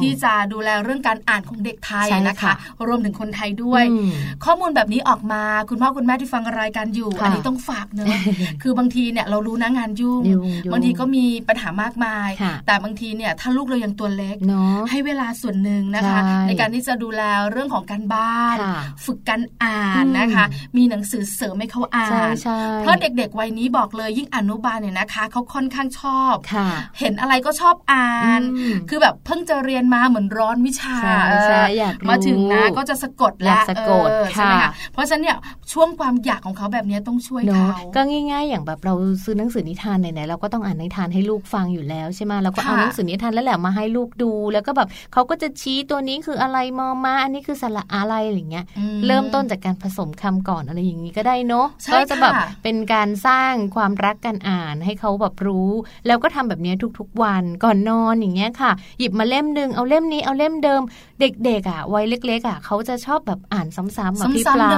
[0.00, 2.52] ที่จะดูแลเรื่องการอ่านของเด็กไทยนะคะ
[2.86, 3.84] รวมถึงคนไทยด้วย
[4.44, 8.06] ข้อมูลแบบนี้ออกมาคุณพ่อคุณแม่ที่ฟังรายการอยู่อันนี้ต้องฝากเนอะ
[8.62, 10.22] คือบางทีเนี่ยเรารู้นะงานยุ่ง
[10.72, 12.30] บางทีก็มีปัญหามากมาย
[12.66, 14.36] แต่บางทีเนี่ยถ้าลูกเรายังตัวเล็ก
[14.90, 18.56] ให้เวลาส่วนหนึ่งนะคะ ในการที่จะดูแลเรื่องของการบ้าน
[19.04, 20.44] ฝึกการอ่านนะคะ
[20.76, 22.34] มีหนังสือเสริมให้เขาอ่าน
[22.80, 26.34] เพราะเด็กๆวัยนี้บอกเลยยิ่งอนุบาลเนี่ยนะคะเขาค่อนข้างชอบ
[26.98, 28.40] เห็นอะไรก็ชอบอ่าน
[28.88, 30.96] คือแบบเพิ่งจะเรียนมาเหมือนร้อนวิชา
[32.08, 35.36] มาถึงนะก็จะสะกดแล้วสะกดใช่ไหมคะเพราะฉะนั้นเนี่ย
[35.72, 38.00] ช่วงความอยากของเขาแบบนี้ต้องช่วยเขาก็
[38.30, 48.64] ง่าย ๆ อย่างแบบเราซื้อหนังสือนิทานไหนๆเราก็ต้องอ่านนิทานให้ลูกฟังอยู่แล้วใช่ไหมเราก็เอาหนังสือนิทานแล้วแหละมาให้ลูกดู แล้วก็แบบเขาก็จะชี้ตัวนี้คืออะไรมอมาอันนี้คือสระอะไรอย่างเงี้ย
[49.06, 55.70] เริ่มต้นจากการผสมคำก่อนอะไรอย่างนี้ก็ได้เนาะก็จะแบบเป็นการสร้างความรักการอ่านให้เขาแบบรู้
[56.06, 60.82] แล้วก็ทำแบบนี้ทุกๆวันก่อนนอนอย่างเงี้ยค่ะ หยิบมาเล่มหนึ่งเอาเล่มนี้เอาเล่มเดิม
[61.20, 64.68] เด็กๆอะวัยเล็กๆอะเขาจะชอบแบบอ่านซ้ำๆแบบพี่ปลา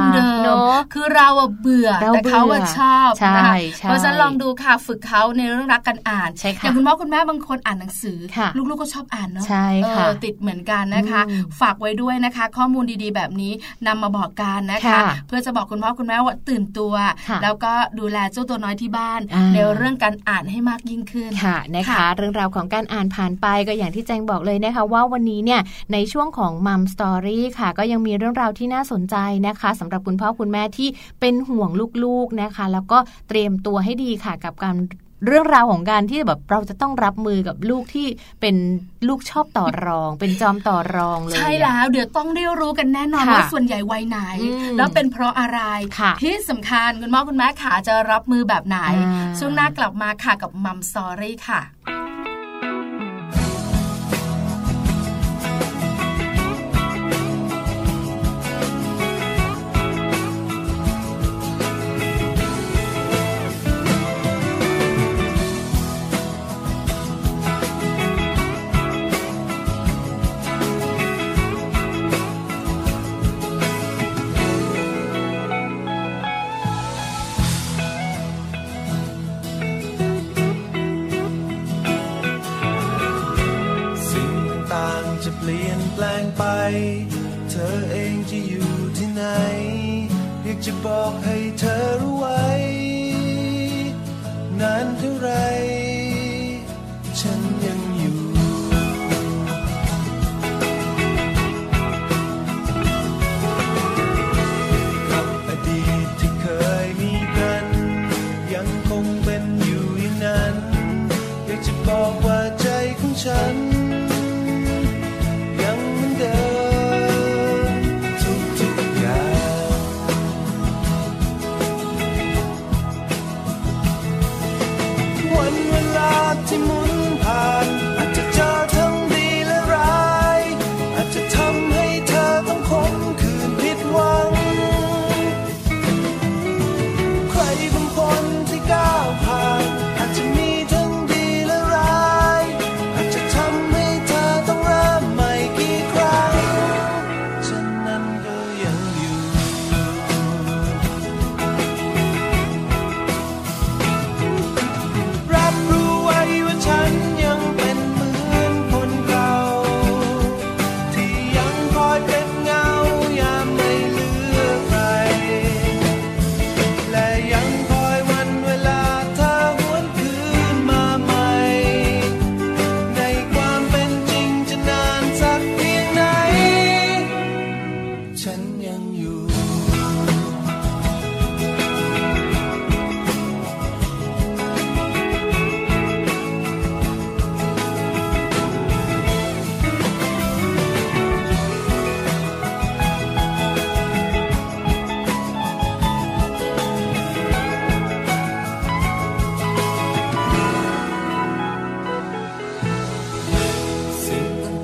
[0.44, 1.29] เนาะคือเรา
[1.61, 2.43] เบื่อแต่เขา
[2.79, 6.31] ชอบนะคะเพราะฉะนั้นลองดูค่ะฝึกเขาในเรื่องรักการอ่าน
[6.62, 8.19] อย่างคุณพ่อคุณแม่บางคนอ่านหนังสือ
[8.57, 9.45] ลูกๆก็ชอบอ่านเนาะ
[10.25, 11.21] ติดเหมือนกันนะคะ
[11.61, 13.53] ฝากไว้ด้วยนะคะ ข้อมูลดีๆ แบบนี้
[13.87, 16.95] นำมาบอกกันนะคะ เพื่อจะบอกคุณพ่อคุณแม่ว่าตื่นตัว
[17.43, 19.21] แล้วก็ดูแลเจ้าตัวน้อยที่บ้าน
[19.55, 25.61] ในเรื่องการอ่านให้มากยิ่งขึ้นค่ะนะคะ เรื่องราวของการอ่านผ่านไปก็อย่างที่แจงบอกเลยนะคะ ว่าวันนี้เนี่ย
[25.93, 30.89] ในช่วงของมัมสตอรี่ค่ะ ก็ยังมีเรื่องราวที่น่าสนใจนะคะสำหรับคุณพ่อคุณแม่ที่
[31.21, 32.99] เป็นห่วงลูกๆนะคะ แล้วก็
[33.29, 34.77] เตรียมตัวให้ดีค่ะกับการ
[35.27, 38.07] เรื่องราวของการที่แบบเราจะต้องรับมือกับลูกที่
[38.41, 38.57] เป็น
[39.09, 44.19] ลูกชอบต่อรอง เป็นจอมต่อรองเลยใช่แล้ว เดี๋ยวต้องได้รู้กันแน่นอนว่าส่วนใหญ่วัยไหน
[44.77, 45.61] แล้วเป็นเพราะอะไร
[46.23, 48.79] ที่สำคัญคุณพ่อคุณแม่ขาจะรับมือแบบไหน
[49.39, 51.61] ช่วงหน้ากลับมาค่ะกับมัมซอรี่ค่ะ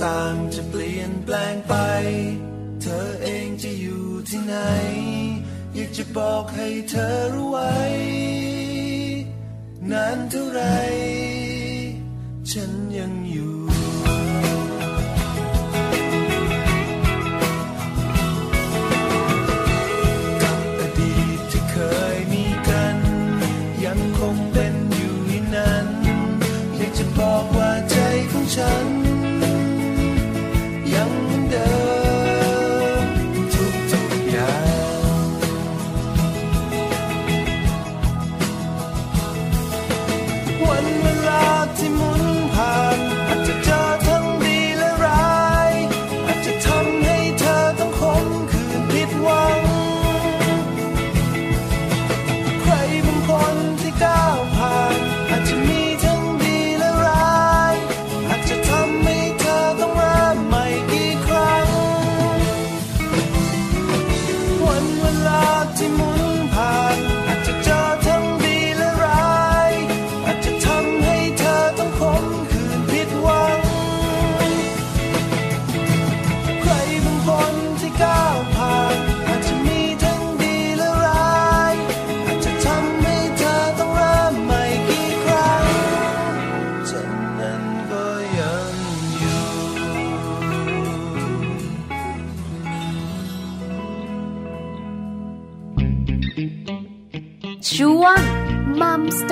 [0.05, 1.75] ต่างจะเปลี่ยนแปลงไป
[2.83, 4.57] เธอเองจะอยู่ที่ไหน
[5.75, 7.77] อยากจะบอกให้เธอรู้ไว้
[9.91, 10.62] นานเท่าไร
[12.51, 13.12] ฉันยัง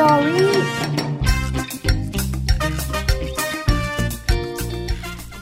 [0.00, 0.54] ตอรี่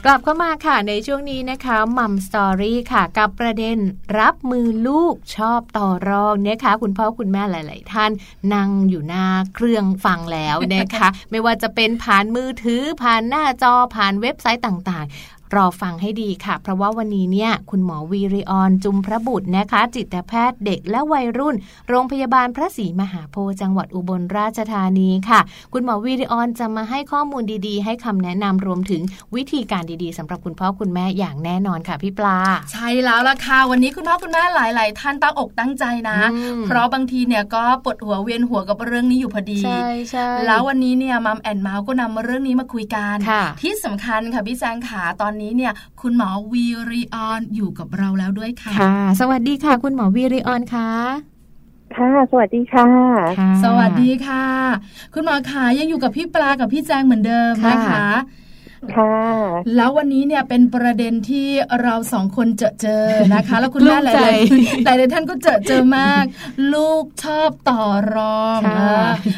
[0.05, 3.77] กลับเข้ามาค่ะในช่วงนี้นะคะมัมสตอรี่ค่ะ กับประเด็น
[4.19, 8.11] รับมือลูกชอบต่อรองนะคะคุณพ่อคุณแม่หลาย ๆ ท่าน
[8.53, 21.55] นั่งอยู่หน้าเครื่องฟังแล้วนะคะ ไม่ว่าจะเป็นผ่านมือถือผ่านหน้าจอผ่านเว็บไซต์ต่าง ๆ รอฟังให้ดีค่ะ เพราะว่าวันนี้เนี่ยคุณหมอวีริออนจุมพระบุตรนะคะ จิตแพทย์เด็กและวัยรุ่น
[21.89, 25.39] โรงพยาบาลพระศรีมหาโพธิ์จังหวัดอุบลราชธานีค่ะ
[25.73, 29.01] คุณหมอวีริออนจะมาให้ข้อมูลดีๆ ให้คำแนะนำรวมถึง
[29.35, 32.37] วิธีการดีๆสำหรับคุณพ่อคุณแม่อย่างแน่นอนค่ะพี่ปลา
[32.71, 36.19] ใช่แล้วล่ะค่ะวันนี้คุณพ่อคุณแม่หลาย ๆ ท่านตั้งอกตั้งใจนะ
[36.65, 43.15] เพราะบางทีเนี่ยก็ปวดหัวเวียนหัวกับเรื่องนี้อยู่พอดีใช่ใช่แล้ววันนี้เนี่ยมัมแอนเมาส์ก็นำมาเรื่องนี้มาคุยกัน
[43.61, 50.89] ที่สำคัญค่ะพี่แจงขาตอนนี้เนี่ยคุณหมอวีริออนอยู่กับเราแล้วด้วยค่ะค่ะ สวัสดีค่ะ คุณหมอวีริออนค่ะ
[51.95, 52.87] ค่ะ สวัสดีค่ะ
[53.63, 54.45] สวัสดีค่ะ
[55.13, 58.07] คุณหมอขายังอยู่กับพี่ปลากับพี่แจงเหมือนเดิมนะคะ
[58.95, 59.15] ค่ะ
[59.75, 61.47] แล้ววันนี้เนี่ยเป็นประเด็นที่
[61.81, 66.23] เราสองคนเจอเจอนะคะ แล้วคุณแม่หลายหลายหลายท่านก็เจอเจอมาก
[66.73, 67.83] ลูกชอบต่อ
[68.15, 68.59] รอง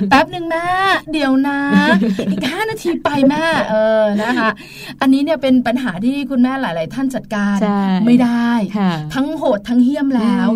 [0.10, 0.68] แป๊บหนึ่งแม่
[1.14, 1.60] เดี๋ยวนะ
[2.32, 4.50] อีกห้านาทีไปแม่เออนะคะ
[5.02, 7.58] อันนี้เนี่ยเป็นปัญหาที่คุณแม่หลาย ๆ ท่านจัดการ
[8.06, 8.52] ไม่ได้
[9.14, 10.48] ทั้งโหดทั้งเหี้ยมแล้ว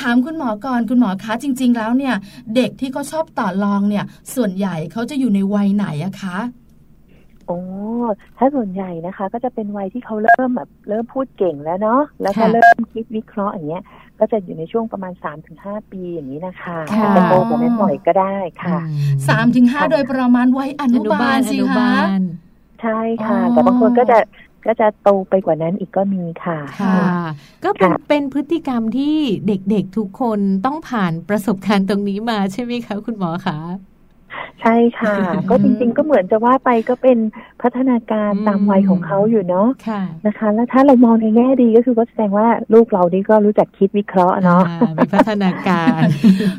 [0.00, 2.14] ถามคุณหมอก่อนคุณหมอคะจริง ๆ แล้วเนี่ย
[2.56, 6.38] เด็กที่เขาชอบต่อรองเนี่ย ส่วนใหญ่เขาจะอยู่ในวัยไหนอะคะ
[7.50, 7.62] โอ้
[8.38, 13.84] ถ้าส่วนใหญ่นะคะ ก็จะเป็นวัยที่เขาเริ่มแบบเริ่มพูดเก่งแล้วเนาะแล้วก็เริ่มคิดวิเคราะห์อย่างเงี้ย
[14.18, 16.78] ก็จะอยู่ในช่วงประมาณสามถึงห้าปีอย่างนี้นะคะ
[17.16, 18.78] จะโตกว่านั้นหน่อยก็ได้ค่ะ
[19.28, 21.90] สามถึงห้าโดยประมาณวัยอนุบาลสิคะ
[22.82, 24.18] ใช่ค่ะแต่บางคนก็จะ
[24.66, 26.96] ก็จะโตไปกว่านั้นอีกก็มีค่ะ ค่ะ
[27.64, 33.58] ก็เป็นเป็นพฤติกรรมที่เด็กๆทุกคนต้องผ่านประสบการณ์ตรงนี้มาใช่ไหมคะคุณหมอคะ
[34.60, 35.16] ใช่ค่ะ
[35.50, 37.18] ก็จริงๆก็เหมือนจะว่าไปก็เป็น
[37.62, 39.68] พัฒนาการตามวัยของเขาอยู่เนาะ
[40.26, 44.62] นะคะ แล้วถ้าเรามองในแง่ดีก็คือก็แสดงว่าลูกเรานี่ก็รู้จักคิดวิเคราะห์เนาะ
[44.96, 46.00] มีพัฒนาการ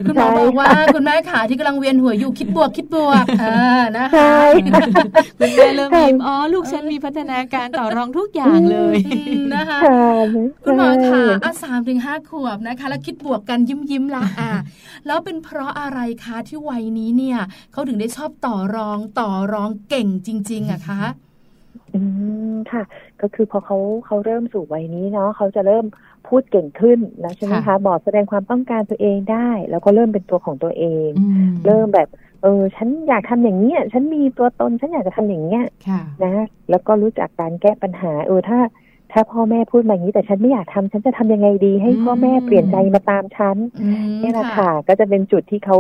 [0.08, 3.58] คุณหมอบอกว่าคุณแม่ขาที่กำลังเวียนหัวอยู่คิดบวกคิดบวกอ่า
[3.98, 4.32] นะคะ
[5.40, 8.98] คุณแม่เริ่มยิ้มอ๋อลูกฉันมีพัฒนาการต่อรองทุกอย่างเลย
[9.56, 9.80] นะคะ
[10.66, 14.52] คุณหมอขาอะสามถึงห้าขวบนะคะ แล้วคิดบวกกันยิ้มยิ้มละอ่า
[15.08, 17.40] แล้วเป็นเพราะอะไรคะที่วัยนี้เนี่ย
[17.74, 21.02] เขาถึงได้ชอบต่อรองต่อรองเก่งจริง ๆอะคะ
[21.96, 22.02] อื
[22.54, 22.84] มค่ะ
[23.22, 25.86] ก็คือพอเขาเขาเริ่มสู่วัยนี้เนาะเขาจะเริ่ม
[26.28, 31.10] พูดเก่งขึ้นแล้วใช่ไหมคะบอกแสดงความต้องการตัวเองได้ แล้วก็เริ่มเป็นตัวของตัวเอง
[31.66, 32.08] เริ่มแบบ
[32.42, 35.64] เออ ฉันอยากทำอย่างนี้ฉันมีตัวตนฉันอยากจะทำอย่างเนี้ย
[36.24, 38.60] นะ แล้วก็รู้จักการแก้ปัญหา เออถ้า
[39.12, 43.58] ถ้าพ่อแม่พูดมาอย่างนี้ แต่ฉันไม่อยากทำฉันจะทำยังไงดี ให้พ่อแม่เปลี่ยนใจมาตามฉัน
[44.22, 45.78] นี่แหละค่ะ ก็จะเป็นจุดที่เขา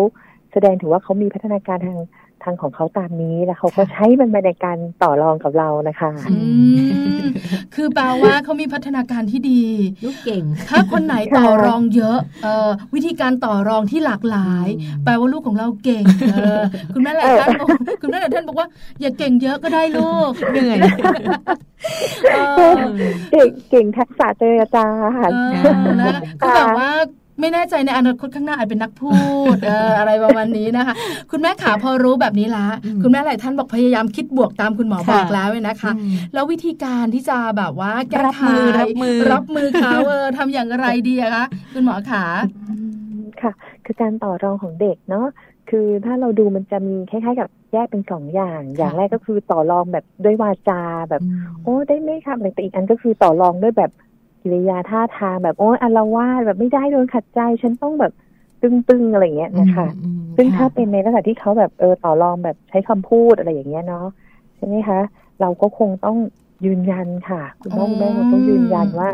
[0.53, 1.99] แสดงถือว่าเขามีพัฒนาการทาง
[2.43, 6.11] ทางของเขาตามนี้แล้วเขาก็ใช้มันมาในการต่อรองกับเรานะคะ
[7.75, 9.63] คือแปลว่าเขามีพัฒนาการที่ดี
[10.05, 14.67] ลูกเก่ง ถ้าคนไหนต่อรองเยอะเออวิธีการต่อรองที่หลากหลาย
[15.03, 16.61] แปลว่าลูกของเราเก่งเออ
[16.93, 17.49] คุณแม่หลายท่าน
[18.01, 18.67] คุณแม่หลายท่านบอกว่า
[19.01, 20.77] อย่าเก่งเยอะก็ได้ลูกเหนื่อย
[23.31, 24.85] เก่งเก่งทักษะเจรจา
[25.17, 25.29] ค่ะ
[26.41, 26.91] ก็แบบว่า
[27.41, 29.15] ไม่แน่ใจในอนาคตข้างหน้าอาจเป็นนักพู
[29.55, 30.95] ดเอออะไรประมาณนี้นะคะ
[31.31, 32.67] คุณแม่ขาพอรู้แบบนี้ละ
[33.03, 35.91] คุณแม่หลายท่านบอกพยายามคิดบวกตามคุณหมอบอกแล้วนะคะ
[36.33, 38.41] แล้ววิธีการที่จะแบบว่าแก้ไข
[38.79, 42.23] รับมือรับมือเขาเออทำอย่างไรดีคะคุณหมอขา
[43.41, 43.51] ค่ะ
[43.85, 45.27] คือการต่อรองของเด็กเนาะ
[45.69, 51.21] คือถ้าเราดูมันจะมีคล้ายๆ กับแยกเป็นสองอย่าง อย่างแรกก็คือต่อรองแบบด้วยวาจาแบบ
[51.63, 53.91] โอ้ได้ไหมครับแต่อีกอันก็คือต่อรองด้วยแบบ
[54.41, 58.13] กิริยาท่าทางแบบโอ้อารวาสแบบไม่ได้โดนขัดใจ ฉันต้องแบบ
[58.61, 59.87] ตึงๆอะไรเงี้ยนะคะ
[60.35, 64.05] ซึ่งถ้าเป็นในลักษณะที่เขาแบบเออต่อรองแบบใช้คำพูดอะไรอย่างเงี้ยเนาะ
[64.55, 64.99] ใช่ไหมคะ
[65.41, 66.17] เราก็คงต้อง
[66.65, 69.09] ยืนยันค่ะ คุณพ่อคุณแม่เราต้องยืนยันว่า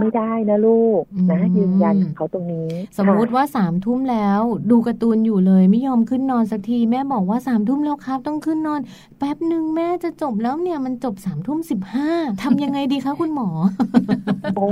[0.00, 8.80] ไม่ได้นะลูกนะ ยืนยันเขาตรงนี้ สมมุติว่าสามทุ่มแล้ว ดูการ์ตูนอยู่เลยไม่ยอมขึ้นนอนสักทีแม่บอกว่าสามทุ่มแล้วครับ ต้องขึ้นนอน
[9.18, 12.10] แป๊บหนึ่งแม่จะจบแล้วเนี่ยมันจบสามทุ่มสิบห้า
[12.42, 13.48] ทำยังไงดีคะคุณหมอ
[14.56, 14.66] โอ้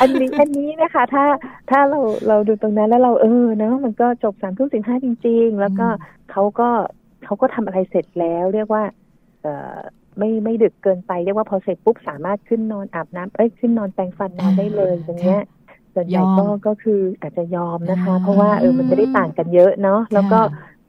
[0.00, 1.24] อันนี้อันนี้นะคะ ถ้า
[1.70, 5.86] ถ้าเราเราดูตรงนั้นแล้วเราเออเนาะมันก็จบสามทุ่มสิบห้าจริง ๆ แล้วก็
[6.30, 6.68] เขาก็
[7.24, 8.84] เขาก็ทำอะไรเสร็จแล้วเรียกว่า
[9.42, 9.80] เออ
[10.18, 15.42] ไม่ไม่ดึกเกินไปเรียกว่าพอเสร็จปุ๊บสามารถขึ้นนอนอาบน้ำเอ้ยขึ้นนอนแปรงฟันนอนได้เลยอย่างเงี้ย
[15.94, 20.40] ส่วนใหญ่ก็ก็คืออาจจะยอมนะคะ เพราะว่าเออมันจะได้ต่างกันเยอะเนาะแล้วก็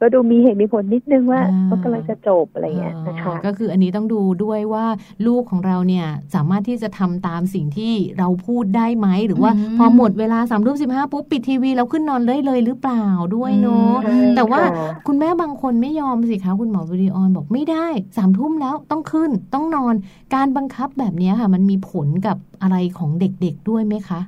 [0.02, 4.86] ก็ดูมีเหตุมีผลนิดนึงว่าก็กำลังจะจบอะไรเงี้ยนะคะก็คืออันนี้ต้องดูด้วยว่า
[5.28, 13.06] ลูกของเราเนี่ยสามารถที่จะทำตามสิ่งที่เราพูดได้ไหมหรือว่าพอหมดเวลาสามทุ่มสิบห้าปุ๊บปิดทีวีแล้วขึ้นนอนเลยเลยหรือเปล่า
[13.36, 13.96] ด้วยเนาะ
[14.36, 14.62] แต่ว่า
[15.08, 19.94] คุณแม่บางคนไม่ยอมสิคะคุณหมอวิดีออนบอกไม่ได้สามทุ่มแล้วต้องขึ้นต้องนอน
[20.36, 24.20] การบังคับแบบนี้ค่ะ มันมีผลกับอะไรของเด็กๆด้วยไหมคะ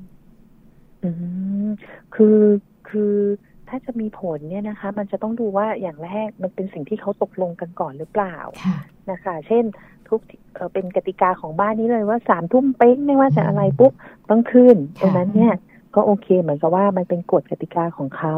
[1.03, 1.09] อื
[1.65, 1.67] ม
[2.15, 2.39] คือ
[2.89, 3.13] คือ
[3.69, 8.35] ถ้าจะมีผลเนี่ยนะคะ มันจะต้องดูว่าอย่างแรกมันเป็นสิ่งที่เขาตกลงกันก่อนหรือเปล่า
[9.11, 9.63] นะคะ เช่น
[10.09, 10.21] ทุก
[10.73, 13.91] เป็นกติกาของบ้านนี้เลยว่าสามทุ่มเป๊งไม่ว่าจะอะไรปุ๊บ
[14.29, 15.53] ต้องขึ้นตรงนั้นเนี่ย
[15.95, 18.35] ก็โอเค เหมือนกับว่ามันเป็นกฎกติกาของเขา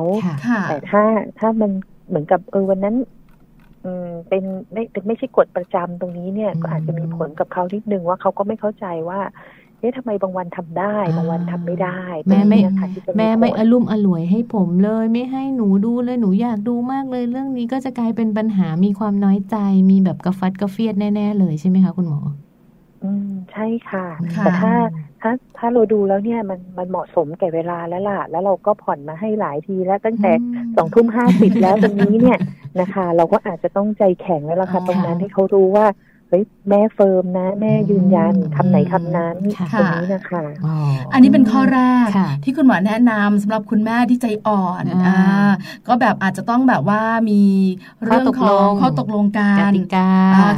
[0.68, 1.04] แต่ถ้า
[1.40, 1.72] ถ้ามัน
[2.08, 2.96] เหมือนกับเออวันนั้น
[3.86, 9.20] อืมเป็นไม่เป็นไม่ใช่กฎประจำตรงนี้เนี่ยก็อาจจะมีผลกับเขานิดนึงว่าเขาก็ไม่เข้าใจว่า
[9.82, 10.84] เอ๊ะทำไมบางวันทำได้
[11.18, 11.90] บางวันทำไม่ได้
[12.30, 12.60] แม่ไม่
[13.18, 19.56] แม่ไม่อลุ่มอล่วยให้ผมเลย ไม่ให้หนูดูเลยหนูอยากดูมากเลย เรื่องนี้ก็จะกลายเป็นปัญหามีความน้อยใจ
[19.90, 22.22] มีแบบกระฟัดกระเฟียดแน่ ๆ เลยใช่ไหมคะคุณหมอ
[23.02, 24.02] อืมใช่ค่ะ
[24.42, 24.72] แต่ถ้า
[25.20, 30.28] ถ้าถ้าเราดูแล้วเนี่ยมันมันเหมาะสมแก่เวลาแล้วล่ะ แล้วเราก็ผ่อนมาให้หลายทีแล้วตั้งแต่
[30.76, 32.36] สองทุ่มห้าสิบแล้วตรงนี้เนี่ย
[32.80, 35.86] นะคะ เราก็อาจจะต้องใจแข็งแล้วล่ะค่ะตรงนั้นให้เขารู้ว่า
[36.32, 39.36] เฮ้ยแม่เฟิร์มนะ แม่ยืนยันคำไหนคำนั้น
[39.80, 40.44] ตรงนี้นะคะ
[41.14, 42.08] อันนี้เป็นข้อแรก
[42.44, 45.20] ที่คุณหมอแนะนำสำหรับคุณแม่ที่ใจอ่อนอ่า
[45.88, 47.42] ก็แบบอาจจะต้องแบบว่ามี
[48.04, 49.72] เรื่องของข้อตกลงกัน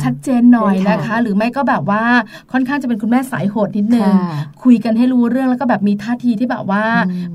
[0.04, 2.04] ชัดเจนหน่อยนะคะ หรือไม่ก็แบบว่า
[2.52, 4.12] ค่อนข้างจะเป็นคุณแม่สายโหดนิดนึง
[4.64, 6.84] คุยกันให้รู้เรื่องแล้วก็แบบมีท่าทีที่แบบว่า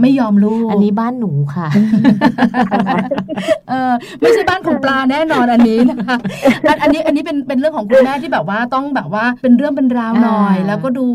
[0.00, 1.68] ไม่ยอมลูกอันนี้บ้านหนูค่ะ
[3.68, 6.16] เออไม่ใช่บ้านของปลาแน่นอนอันนี้นะคะ
[6.82, 11.06] อันนี้อันนี้เป็นเป็นเรื่องของคุณแม่ที่ที่แบบว่าต้องแบบว่าเป็นเรื่องเป็นราวหน่อย แล้วก็ดู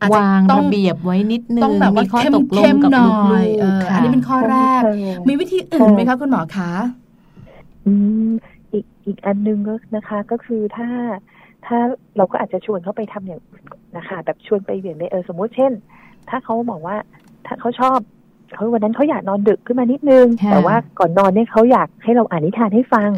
[0.00, 3.44] อาจจะต้องเบียบไว้นิดนึงต้องแบบว่าเข้มเข้มหน่อย
[3.92, 4.82] อันนี้เป็นข้อแรก
[5.28, 6.72] มีวิธีอื่นไหมคะคุณหมอคะ
[7.86, 7.92] อื
[8.28, 8.30] ม
[8.72, 10.88] อีกอีกอันนึงก็นะคะ ก็คือถ้า
[11.66, 11.78] ถ้า
[12.16, 13.40] เราก็อาจจะชวนเขาไปทำอย่าง
[13.96, 15.72] นะคะ แบบชวนไปเบี่ยงไปเออสมมุติเช่น
[16.28, 16.96] ถ้าเขาบอกว่า
[17.46, 17.98] ถ้าเขาชอบ
[18.54, 23.10] เขาวันนั้นเขาอยากนอนดึกขึ้นมานิดนึง แต่ว่าก่อนนอนเนี่ยเขาอยากให้เราอ่านนิทานให้ฟัง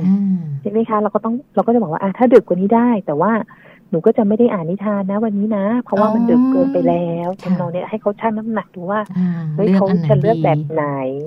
[0.60, 3.63] ใช่ไหมคะ เราก็ต้องเราก็จะบอกว่าอะถ้าดึกกว่านี้ได้ แต่ว่าห
[3.94, 9.00] นูก็จะไม่ได้อ่านนิทานนะ วันนี้นะ เพราะว่ามันดึกเกินไปแล้วทำนองนี้ให้เขาชั่งน้ำหนักดูว่า
[9.54, 10.84] เฮ้ยเขาจะเลือกแบบไหน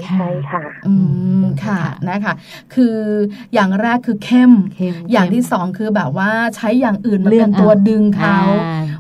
[0.08, 0.93] ใช่ค่ะ อื
[1.41, 2.34] มค่ะนะคะ
[2.73, 2.97] คือ
[3.53, 4.51] อย่างแรกคือเข้ม
[5.12, 8.39] อย่างที่สองคือแบบว่าใช้อย่างอื่นมาเป็นตัวดึงเขา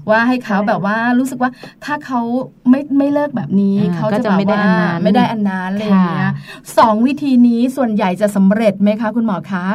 [0.09, 1.51] ว่าให้เขาแบบว่ารู้สึกว่า
[1.85, 2.21] ถ้าเขา
[2.69, 4.63] ไม่ไม่เลิกแบบนี้เขาจะแบบว่า
[5.03, 6.31] ไม่ได้อันนั้นอะไรอย่างเงี้ย
[6.77, 9.65] สองวิธีนี้ส่วนใหญ่จะสำเร็จไหมคะ คุณหมอคะ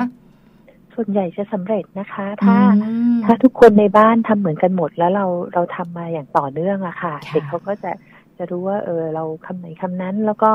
[0.94, 2.56] ส่วนใหญ่จะสำเร็จนะคะ ถ้า
[3.24, 7.92] ถ้าทุกคนในบ้านทำเหมือนกันหมดแล้วเราเราทำมาอย่างต่อเนื่องอะค่ะ เด็กเขาก็จะ
[8.38, 10.50] จะรู้ว่า เออ เราคำไหนคำนั้นแล้วก็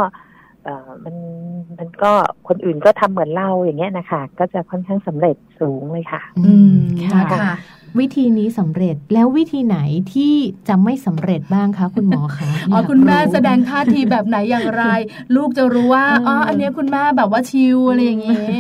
[0.64, 1.16] เออมัน
[1.80, 2.12] มันก็
[2.48, 6.78] คนอื่นก็ทำเหมือนเราอย่างเงี้ยนะคะ ก็จะค่อนข้างสำเร็จสูงเลยค่ะ อืม
[7.14, 7.56] ค่ะ
[8.00, 9.78] วิธีนี้สำเร็จแล้ววิธีไหน
[10.14, 10.36] ที่
[10.68, 14.84] จะไม่สำเร็จบ้างคะ คุณหมอคะอ๋อคุณแม่แสดงท่าทีแบบไหนอย่างไร
[15.36, 18.52] ลูกจะรู้ว่าอ๋ออันนี้คุณแม่แบบว่าชิวอะไรอย่างงี้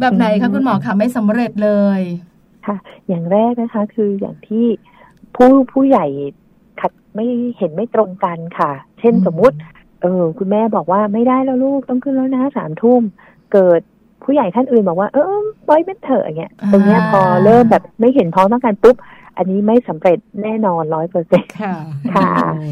[0.00, 2.00] แบบไหนคะคุณหมอคะไม่สำเร็จเลย
[2.66, 2.76] ค่ะ
[3.08, 4.66] อย่างแรกนะคะ คืออย่างที่
[5.36, 6.06] ผู้ผู้ใหญ่
[6.80, 7.26] ขัดไม่
[7.58, 9.56] เห็นไม่ตรงกันค่ะ เช่นสมมุติ
[10.02, 13.02] เออ คุณแม่บอกว่าไม่ได้แล้วลูกต้องขึ้นแล้วนะสามทุ่ม
[13.52, 13.80] เกิด
[14.24, 18.96] ผู้ใหญ่ท่านอื่นบอกว่าเออปล่อยเป็นเถอะอย่างเงี้ยตรงเนี้ยพอเริ่มแบบไม่เห็นพ้องต้องการปุ๊บ
[19.36, 21.74] อันนี้ไม่สำเร็จแน่นอนร้อยเปอร์เซ็นต์ค่ะ
[22.14, 22.30] ค่ะ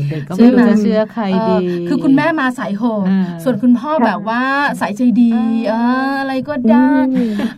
[0.08, 1.56] เด็กก็ไม่รู้จะเชื่อใครดี
[1.88, 3.06] คือคุณแม่มาสายโหด
[3.44, 4.42] ส่วนคุณพ่อแบบว่า
[4.80, 5.32] สายใจดี
[5.68, 5.72] เอ
[6.10, 6.88] ออะไรก็ได้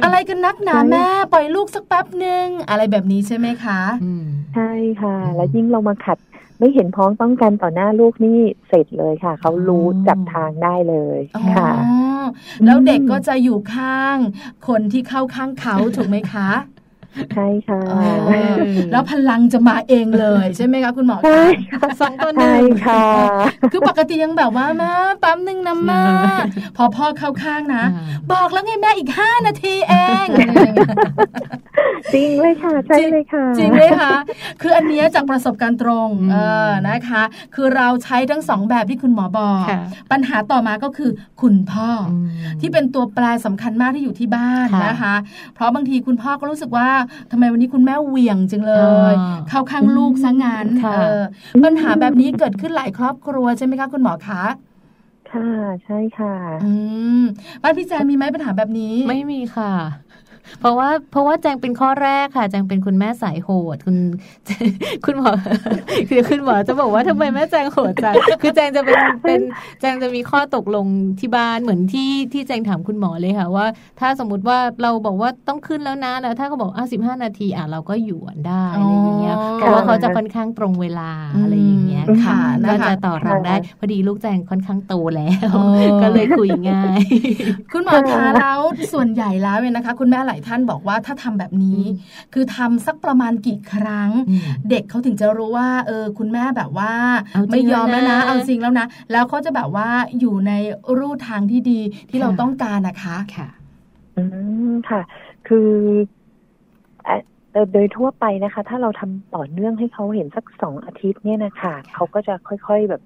[0.05, 3.81] อะไรกันนักหนาแม่ปล่อยลูกสักแป๊บหนึ่งอะไรแบบนี้ใช่ไหมคะ
[4.55, 4.70] ใช่
[5.03, 6.18] ค่ะ แล้วยิ่งเรามาขัด
[6.61, 11.18] ไม่เห็นพ้องต้องกันต่อหน้าลูกนี่เสร็จเลยค่ะ เขารู้จับทางได้เลย
[11.57, 11.70] ค่ะ
[12.64, 14.16] แล้วเด็กก็จะอยู่ข้าง
[14.68, 16.49] คนที่เข้าข้างเขาถูกไหมคะ
[17.33, 17.81] ใช่ค่ะ
[18.92, 21.42] แล้วพลังจะมาเองเลยใช่ไหมคะคุณหมอใช่
[22.01, 23.05] สองตัวหนึ่งค่ะ
[23.73, 24.92] คือปกติยังแบบว่าแม่
[25.23, 26.05] ปั๊มหนึ่งนะแม่
[26.77, 27.85] พอพ่อเข้าข้างนะ
[28.33, 29.94] บอกแล้วไงแม่อีกห้านาทีเอ
[30.25, 30.27] ง
[32.14, 34.12] จริงเลยค่ะใช่เลยค่ะ จริงเลยค่ะ
[34.62, 36.37] คืออันนี้จากประสบการณ์ตรงเอ
[36.68, 37.23] อนะคะ
[37.55, 39.64] คือเราใช้ทั้งสองแบบที่คุณหมอบอก
[40.12, 41.11] ปัญหาต่อมาก็คือ
[41.42, 41.90] คุณพ่อ
[42.61, 45.14] ที่เป็นตัวแปรสำคัญมากที่อยู่ที่บ้านนะคะ
[45.55, 46.88] เพราะบางทีคุณพ่อก็รู้สึกว่า
[47.31, 48.75] ทำไมวันนี้คุณแม่เหวี่ยงจังเล
[49.13, 49.15] ย
[49.49, 50.67] เข้าข้างลูกซะงาน
[51.65, 54.43] ปัญหาแบบนี้เกิดขึ้นหลายครอบครัวใช่ไหมคะคุณหมอคะ
[55.31, 55.49] ค่ะ
[55.85, 56.35] ใช่ค่ะ
[56.65, 56.73] อื
[57.21, 57.23] ม
[57.63, 59.73] บ้านพี่แจมีไหมปัญหาแบบนี้ ไม่มีค่ะ
[60.61, 63.96] เพราะว่าเพราะว่าแจงเป็นข้อแรกค่ะแจงเป็นคุณแม่สายโหด คุณ
[65.07, 65.33] คุณหมอ
[66.11, 69.40] คือคุณหมอจะบอกว่าทำไมแม่แจงโหดจังคือแจงจะเป็นเป็น
[69.81, 70.87] แจงจะมีข้อตกลง
[71.20, 73.67] ที่บ้านเหมือนที่ที่แจงถามคุณหมอเลยค่ะ ว่า
[74.00, 81.10] ถ้าสมมติว่าเราบอกว่าต้องขึ้นแล้วนะแล้วถ้าเขาบอกอะสิบห้านาทีอะเราก็อยู่ได้อะไรอย่างเงี้ยเพราะว่าเขาจะค่อนข้างตรงเวลา
[81.42, 82.38] อะไรอย่างเงี้ยค่ะ
[82.69, 85.50] ก็จะต่อรองได้พอดีลูกแจงค่อนข้างโตแล้ว
[86.02, 87.00] ก็เลยคุยง่าย
[87.73, 88.60] คุณหมอคะแล้ว
[88.92, 91.83] ส่วนใหญ่แล้วเนี่ยนะคะ คุณแม่หลายท่านบอกว่าถ้าทำแบบนี้
[92.35, 94.10] คือทำสักประมาณกี่ครั้ง
[94.70, 96.92] เด็กเขาถึงจะรู้ว่า เออคุณแม่แบบว่า
[97.50, 99.88] ไม่ยอมแล้วนะ เอาจริงแล้วนะ แล้วเขาจะแบบว่า
[100.20, 100.52] อยู่ใน
[100.98, 103.48] รูทางที่ดีที่เราต้องการนะคะค่ะ
[104.16, 104.22] อื
[104.70, 105.00] มค่ะ
[105.48, 105.70] คือ
[107.72, 113.02] โดยทั่วไปนะคะ ถ้าเราทำต่อเนื่องให้เขาเห็นสักสองอาทิตย์เนี่ยนะคะเขาก็จะค่อยๆแบบ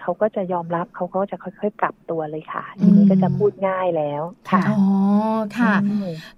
[0.00, 4.80] เขาก็จะยอมรับเขาก็จะค่อยๆ ปรับตัวเลยค่ะ ทีนี้ก็จะพูดง่ายแล้วค่ะอ๋อ
[5.58, 5.74] ค่ะ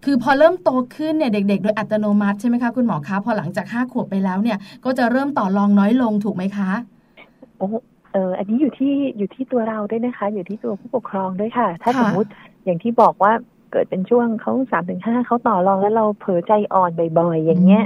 [0.05, 6.71] คือพอเริ่มโตขึ้นเนี่ยเด็ก ๆ โดยอัตโนมัติใช่ไหมคะคุณหมอคะพอหลังจากห้าขวบไปแล้วเนี่ย ก็จะเริ่มต่อรองน้อยลงถูกไหมคะ
[7.59, 7.69] โอ้
[8.13, 12.31] เอออันนี้อยู่ที่อยู่ที่ตัวเราด้วยนะคะ อยู่ที่ตัวผู้ปกครองด้วยค่ะ ถ้าสมมุติ
[12.65, 13.33] อย่างที่บอกว่า
[13.73, 17.85] เกิดเป็นช่วงเขาสามถึงห้าเขาต่อรองแล้วเราเผลอใจอ่อนบ่อยๆอย่างเงี้ย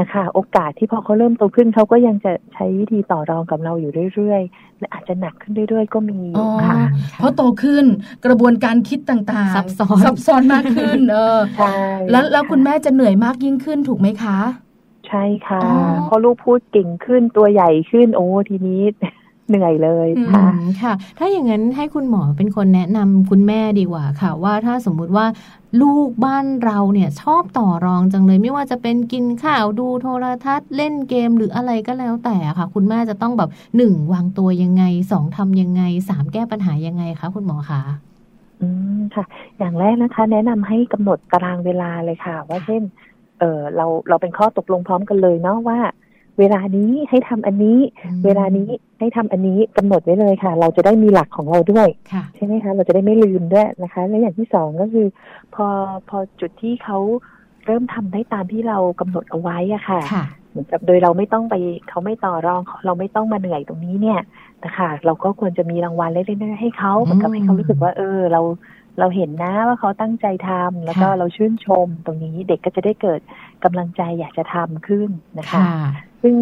[0.00, 6.20] นะคะ โอกาสที่พอเขาเริ่มโตขึ้นเขาก็ยังจะใช้วิธีต่อรองกับเราอยู่เรื่อยๆและอาจจะหนักขึ้นเรื่อยๆ ก็มี
[6.64, 6.80] ค่ะ
[7.18, 7.84] เพราะโตขึ้น
[8.26, 11.74] กระบวนการคิดต่างๆซับซ้อนซับซ้อนมากขึ้น เออใช่
[12.10, 14.38] แล้วแล้วคุณแม่จะเหนื่อยมากยิ่งขึ้นถูกไหมคะ
[15.08, 15.60] ใช่ค่ะ
[16.06, 18.82] เพราะลูกพูดเก่งขึ้นตัวใหญ่ขึ้นโอ้ทีนี้
[19.48, 20.46] เหนื่อยเลยค่ะ
[20.82, 25.26] ค่ะ ถ้าอย่างนั้นให้คุณหมอเป็นคนแนะนำคุณแม่ดีกว่าค่ะ ว่าถ้าสมมุติว่า
[25.82, 37.82] ลูกบ้านเราเนี่ยชอบต่อรองจังเลย ไม่ว่าจะเป็นกินข้าวดูโทรทัศน์ เล่นเกมหรืออะไรก็แล้วแต่ค่ะ คุณแม่จะต้องแบบหนึ่งวางตัวยังไงสองทำยังไงสามแก้ปัญหายังไงคะคุณหมอคะ
[38.60, 39.24] อืมค่ะ
[39.58, 42.82] อย่างแรกนะคะ แนะนำให้กำหนดตารางเวลาเลยค่ะ ว่าเช่น
[43.38, 45.78] เออเราเราเป็นข้อตกลงพร้อมกันเลยเนาะว่า
[46.38, 47.78] เวลานี้ให้ทำอันนี้
[48.24, 48.68] เวลานี้
[48.98, 51.88] ให้ทำอันนี้กำหนดไว้เลยค่ะ เราจะได้มีหลักของเราด้วย
[52.36, 55.06] ใช่ไหมคะ เราจะได้ไม่ลืมด้วยนะคะ และอย่างที่สองก็คือ
[55.54, 55.66] พอ
[56.08, 56.98] พอจุดที่เขา
[57.66, 60.00] เริ่มทำได้ตามที่เรากำหนดเอาไว้อะค่ะ
[60.50, 61.54] เหมือนกับโดยเราไม่ต้องไป
[61.88, 64.20] เขาไม่ต่อรองเราไม่ต้องมาเหนื่อยตรงนี้เนี่ย
[64.64, 68.40] นะคะเราก็ควรจะมีรางวัลเล็กๆให้เขาเหมือนกับให้เขารู้สึกว่า เออ เรา
[68.98, 73.20] เราเห็นนะว่าเขาตั้งใจทำแล้วก็เราชื่นชมตรงนี้เด็กก็จะได้เกิด
[73.64, 75.62] กำลังใจอยากจะทำขึ้นนะคะ
[76.22, 76.34] ซึ่ง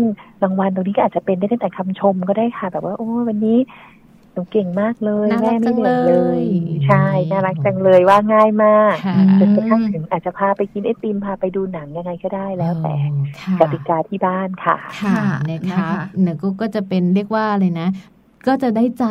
[0.43, 3.59] รางวัลตรงนี้ก็อาจจะเป็นได้ตั้งแต่คำชมก็ได้ค่ะ แบบว่าโอ้วันนี้
[4.33, 6.43] หนูเก่งมากเลยแม่ไม่เหนื่อยเลย
[6.87, 8.95] ใช่ น่ารักจังเลยว่าง่ายมาก
[9.41, 12.95] จนกระทั่งถึงอาจจะพาไปกินไอติมพาไปดูหนังยังไงก็ได้แล้วแต่
[13.61, 15.89] กติกาที่บ้านค่ะ ค่ะนะคะ
[16.23, 17.89] เนี่ยก็จะเป็นเรียกว่าเลยนะ
[18.47, 19.05] ก็จะได้ใจ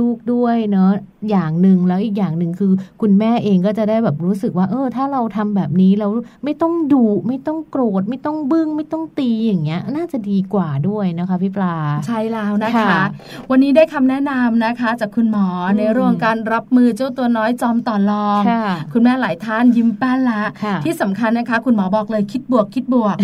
[0.00, 0.90] ลูกๆด้วยเนาะ
[1.30, 6.08] อย่างหนึ่งแล้วอีกอย่างหนึ่งคือ คุณแม่เองก็จะได้แบบรู้สึกว่า เออ ถ้าเราทำแบบนี้เรา
[6.44, 11.76] ไม่ต้องดุไม่ต้องโกรธ ไม่ต้องบึ้ง ไม่ต้องตีอย่างเงี้ย น่าจะดีกว่าด้วยนะคะพี่ปลา
[12.06, 13.02] ใช่แล้วนะคะ
[13.50, 18.42] วันนี้ได้คำแนะนำนะคะ จากคุณหมอในเรื่องการรับมือเจ้าตัวน้อยจอมต่อรอง
[18.92, 20.42] คุณแม่หลายท่านยิ้มแป้นละ
[20.84, 23.16] ที่สำคัญนะคะ คุณหมอบอกเลยคิดบวกคิดบวก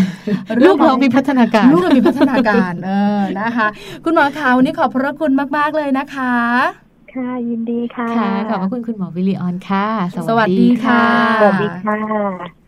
[0.64, 3.66] ลูกเรามีพัฒนาการลูกเรามีพัฒนาการเออนะคะ
[4.04, 6.34] คุณหมอคะวันนี้ขอบพระคุณมากๆ เลยนะคะ
[7.12, 8.12] ค่ะ ยินดีค่ะ
[8.50, 9.86] ขอบคุณคุณหมอวิลิออนค่ะ
[10.16, 11.05] สวัสดีค่ะ
[11.38, 12.63] สวัสดีค่ะ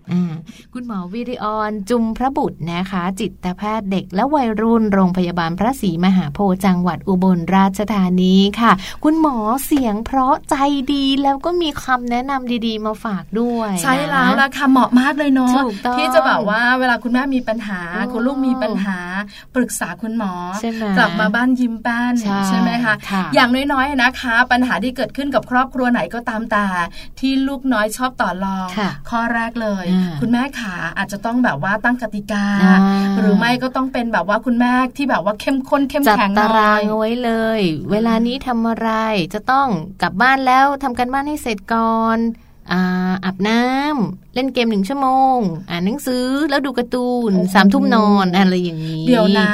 [0.75, 8.73] คุณหมอวิริออนจุมพระบุตรนะคะ จิตแพทย์เด็กและวัยรุ่นโรงพยาบาลพระศรีมหาโพธิ์จังหวัดอุบลราชธานีค่ะ
[9.05, 9.37] คุณหมอ
[9.67, 10.57] เสียงเพราะใจ
[10.93, 15.55] ดีแล้วก็มีคำแนะนำดีๆ มาฝากด้วย ใช่แล้วละค่ะเหมาะมากเลยเนาะ
[15.99, 17.81] ที่จะแบบว่าเวลาคุณแม่มีปัญหา
[18.13, 18.99] คุณลูกมีปัญหา
[19.55, 20.33] ปรึกษาคุณหมอ
[20.99, 22.13] กลับมาบ้านยิ้มแป้น
[22.49, 22.95] ใช่ไหมคะ
[23.35, 26.67] อย่างน้อยๆนะคะ ปัญหาที่เกิดขึ้นกับครอบครัวไหนก็ตามแต่
[27.21, 28.69] ที่ลูกน้อยชอบต่อรอง
[29.11, 29.87] ข้อแรกเลย
[30.21, 32.45] คุณแม่ขาอาจจะต้องแบบว่าตั้งกติกา
[33.19, 38.91] หรือไม่ก็ต้องเป็นแบบว่าคุณแม่ที่แบบว่าเข้มข้นเข้มแข็งตารางไว้เลย เวลานี้ทำอะไร
[39.35, 39.69] จะต้อง
[40.03, 42.19] กลับบ้านแล้วทำกันบ้านให้เสร็จก่อน
[43.25, 45.39] อาบน้ำเล่นเกมหนึ่งชั่วโมง
[45.71, 49.51] อ่านหนังสือแล้วดูการ์ตูนสามทุ่มนอนอะไรอย่างนี้ เดี๋ยวนะ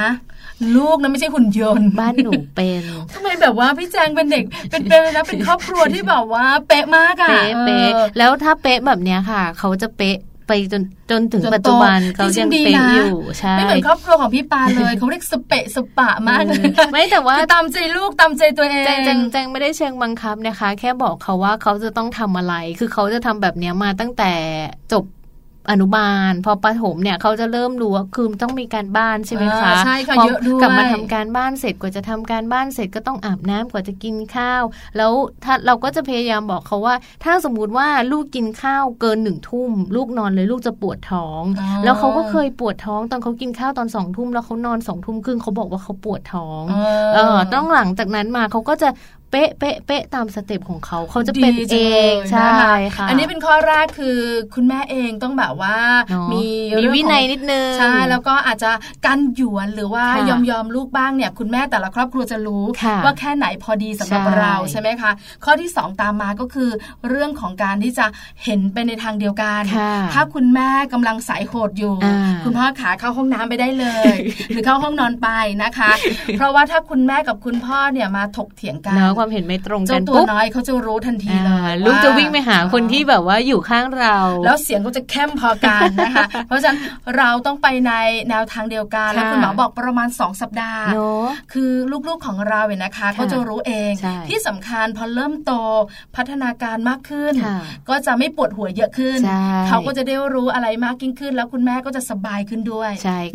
[0.76, 2.82] ลูกนะไม่ใช่หุ่นยนต์บ้านหนูเป็น
[3.14, 10.16] ทำไมแบบว่าพี่แจงเป็นเด็ก เป็นเป็นนะเป็นครอบครัวที่แบบว่าเป๊ะมากอะเป๊ะเป๊ะแล้วถ้าเป๊ะแบบเนี้ยค่ะ เขาจะเป๊ะ
[10.47, 24.32] ไปจนจนถึงปัจจุบันเขายังเป็นอยู่ใช่ไม่เหมือนครอบครัวของพี่ปาเลยเขาเรียกสเปะสปะมากเลยไม่แต่ว่าตามใจลูกตามใจตัวเองแจงแจงไม่ได้เชิงบังคับนะคะ แค่บอกเขาว่าเขาจะต้องทำอะไร คือเขาจะทำแบบนี้มาตั้งแต่
[24.93, 25.05] จบ
[25.71, 34.63] อนุบาล พอประถมเนี่ยเขาจะเริ่มรู้ว่าคือต้องมีการบ้านใช่ไหมคะใช่ค่ะเยอะด้วยกลับมาทำการบ้านเสร็จกว่าจะทำการบ้านเสร็จก็ต้องอาบน้ำกว่าจะกินข้าว
[34.97, 35.13] แล้ว
[35.45, 36.95] ถ้าเราก็จะพยายามบอกเขาว่า
[37.25, 41.43] ถ้าสมมุติว่าลูกกินข้าวเกินหนึ่งทุ่ม ลูกนอนเลยลูกจะปวดท้อง
[41.85, 46.63] แล้วเขาก็เคยปวดท้องตอนเขากินข้าวตอนสองทุ่มแล้วเขานอนสองทุ่มครึ่งเขาบอกว่าเขาปวดท้อง
[47.15, 48.89] เออต้องหลังจากนั้นมาเขาก็จะ
[49.33, 51.78] เป๊ะเป๊ะเป๊ะตามสเต็ปของเขาเขาจะเป็นเอ
[52.12, 54.18] งใช่ค่ะอันนี้เป็นข้อแรกคือ
[54.55, 55.76] คุณแม่เองต้องแบบว่า
[56.33, 56.45] มี
[56.78, 58.70] มีวินัยนิดนึงใช่แล้วก็อาจจะ
[59.07, 62.64] กันหยวนหรือว่ายอมยอมลูกบ้างเนี่ย คุณแม่แต่ละครอบครัวจะรู้
[63.05, 65.11] ว่าแค่ไหนพอดีสำหรับเราใช่ไหมคะ
[65.45, 66.70] ข้อที่ 2 ตามมาก็คือ
[67.09, 68.07] เรื่องของการที่จะ
[68.45, 69.62] เห็นไปในทางเดียวกัน
[70.14, 71.95] ถ้าคุณแม่กำลังสายโหดอยู่
[72.45, 74.14] คุณพ่อขาเข้าห้องน้ำไปได้เลย
[74.49, 75.28] หรือเข้าห้องนอนไป
[75.62, 75.91] นะคะ
[76.37, 86.79] เพราะว่าถ้าคุณแม่กับคุณพ่อเนี่ยมาถกเถียงกันความเห็นไม่ตรงกันปุ๊บตัวน้อยเขาจะรู้ทันทีเลยลูกจะวิ่งไปหาคนที่แบบว่าอยู่ข้างเรา แล้วเสียงก็จะเข้มพอกันนะคะ เพราะฉะนั้น
[87.16, 87.93] เราต้องไปใน
[88.29, 90.85] แนวทางเดียวกัน แล้วคุณหมอบอกประมาณ 2 สัปดาห์
[91.53, 91.70] คือ
[92.09, 93.93] ลูกๆของเราเนี่ยนะคะเขาจะรู้เอง
[94.29, 95.53] ที่สำคัญพอเริ่มโต
[96.16, 97.35] พัฒนาการมากขึ้น
[97.89, 99.18] ก็จะไม่ปวดหัวเยอะขึ้น
[99.68, 102.91] เขาก็จะได้รู้อะไรมากยิ่งขึ้น แล้วคุณแม่ก็จะสบายขึ้นด้วย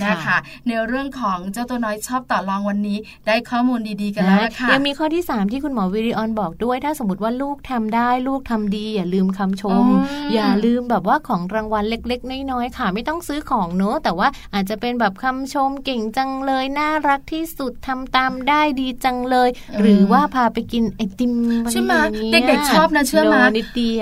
[0.07, 9.85] นะคะ ในเรื่องของเจ้าตัวน้อยชอบต่อรองวันนี้ ได้ข้อมูลดีๆกันแล้วค่ะยังมีข้อที่ 3 ที่คุณหมอวิริออนบอกด้วย ถ้าสมมติว่าลูกทำได้ลูกทำดี อย่าลืมคำชม
[10.33, 19.49] อย่าลืมแบบว่าของรางวัลเล็ก ๆ น้อยๆค่ะ ไม่ต้องซื้อของเนอะแต่ว่าอาจจะเป็นแบบคำชมเก่งจังเลยน่ารักที่สุดทำตามได้ดีจังเลย
[19.81, 21.33] หรือว่าพาไปกินไอติม
[21.71, 21.93] ใช่ไหม
[22.31, 23.41] เด็กๆชอบนะเชื่อมา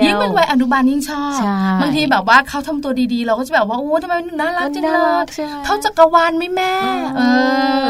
[0.04, 1.38] ยิ่งเป็นวัยอนุบาลยิ่งชอบ
[1.82, 5.24] บางทีแบบว่าเขาทำตัวดีๆ เราก็จะแบบว่าโอ้ทำไมน่ารักจังเลย
[5.64, 6.74] เขาจักรวาลไม่แม่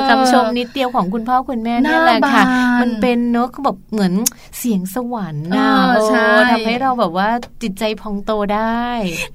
[0.09, 2.43] คำชมนิดเดียวของคุณพ่อคุณแม่นี่แหละค่ะ
[2.81, 4.13] มันเป็นเนอะเขาบอกเหมือน
[4.59, 5.69] เสียงสวรรค์นะ
[6.53, 7.29] ทำให้เราแบบว่า
[7.63, 8.85] จิตใจพองโตได้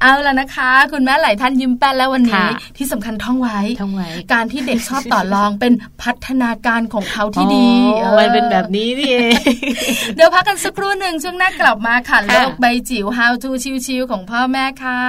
[0.01, 7.67] เอาละนะคะ คุณแม่หลายท่านยิ้มแป้นแล้ววันนี้ ที่สำคัญท่องไว้ท่องไว้ การที่เด็กชอบต่อรองเป็นพัฒนาการของเขาที่ดี
[8.19, 9.33] มันเป็นแบบนี้นี่เอง
[10.15, 13.49] เดี๋ยวพักกันสักครู่หนึ่งช่วงหน้ากลับมาค่ะโลกใบจิ๋ว How to
[13.85, 15.01] ชิวๆของพ่อแม่ค่ะ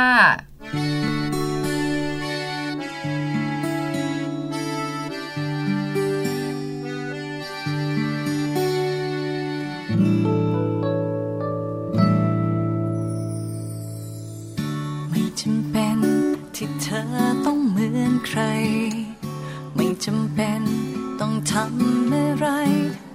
[21.53, 22.47] ทำอะไร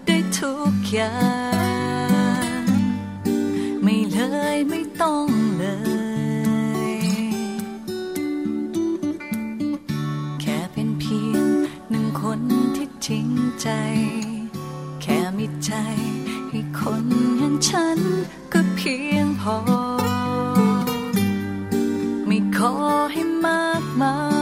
[0.06, 1.16] ได้ทุกอย่า
[2.62, 2.64] ง
[3.84, 4.18] ไม่เล
[4.56, 5.28] ยไม่ต้อง
[5.58, 5.66] เล
[6.92, 6.96] ย
[10.42, 11.48] แค่เป็นเพียง
[11.90, 12.40] หนึ่งคน
[12.76, 13.30] ที่จริง
[13.62, 13.68] ใจ
[15.02, 15.72] แค่มีใจ
[16.50, 17.06] ให้คน
[17.40, 18.00] อย่างฉัน
[18.54, 19.58] ก็เพียงพอ
[22.28, 22.74] ไม่ขอ
[23.12, 24.37] ให้มากมาย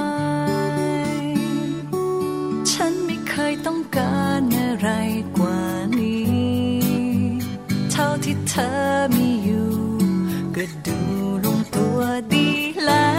[10.59, 10.99] ก็ดู
[11.45, 11.99] ลงตัว
[12.33, 12.49] ดี
[12.85, 13.09] แล้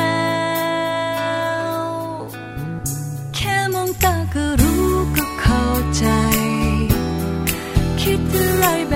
[1.71, 1.79] ว
[3.35, 5.65] แค่มองตาก็รู้ก็เข้า
[5.97, 6.07] ใจ
[8.01, 8.95] คิดอะไรแบ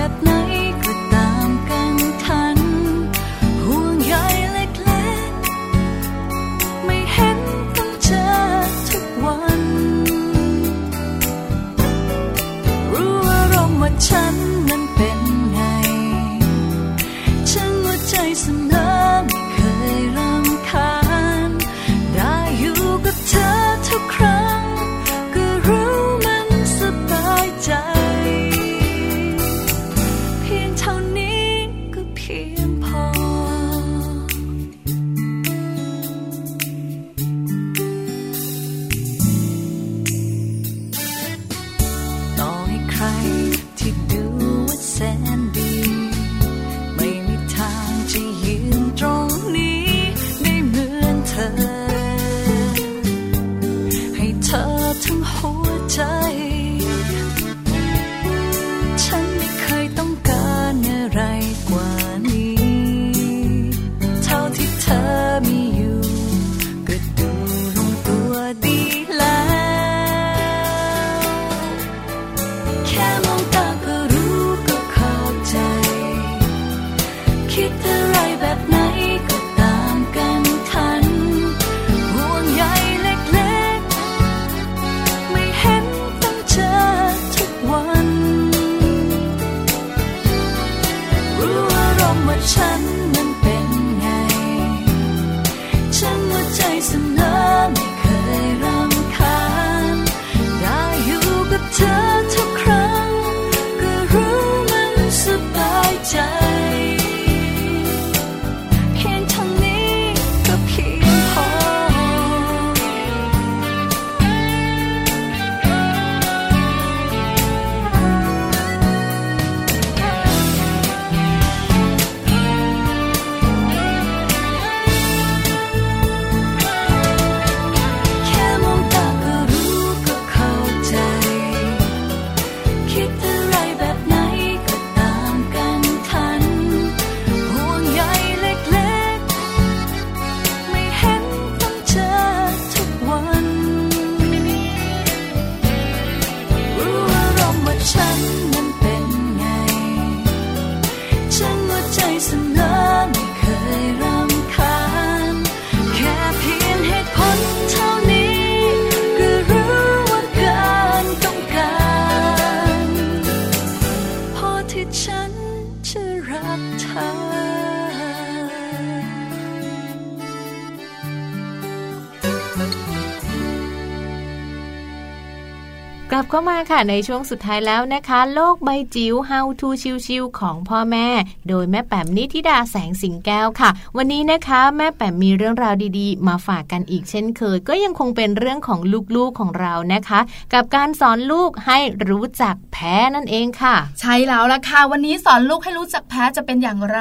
[176.33, 179.69] เข้ามาค่ะในช่วงสุดท้ายแล้วนะคะ โลกใบจิ๋ว How to
[180.07, 181.07] ชิวๆของพ่อแม่
[181.47, 188.79] โดยแม่แป๋มนิธิดาแสงสิงแก้วค่ะ วันนี้นะคะแม่แป๋มมีเรื่องราวดีๆ มาฝากกันอีกเช่นเคย ก็ยังคงเป็นเรื่องของ
[189.15, 190.19] ลูกๆของเรานะคะ
[190.53, 191.77] กับการสอนลูกให้
[192.09, 196.99] รู้จักแพ้นั่นเองค่ะ ใช่แล้วล่ะค่ะวันนี้สอนลูกให้รู้จักแพ้จะเป็นอย่างไร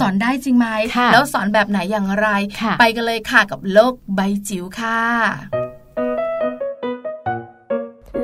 [0.00, 0.66] สอนได้จริงไหม
[1.12, 2.28] แล้วสอนแบบไหนอย่างไร
[2.80, 5.00] ไปกันเลยค่ะกับโลกใบจิ๋วค่ะ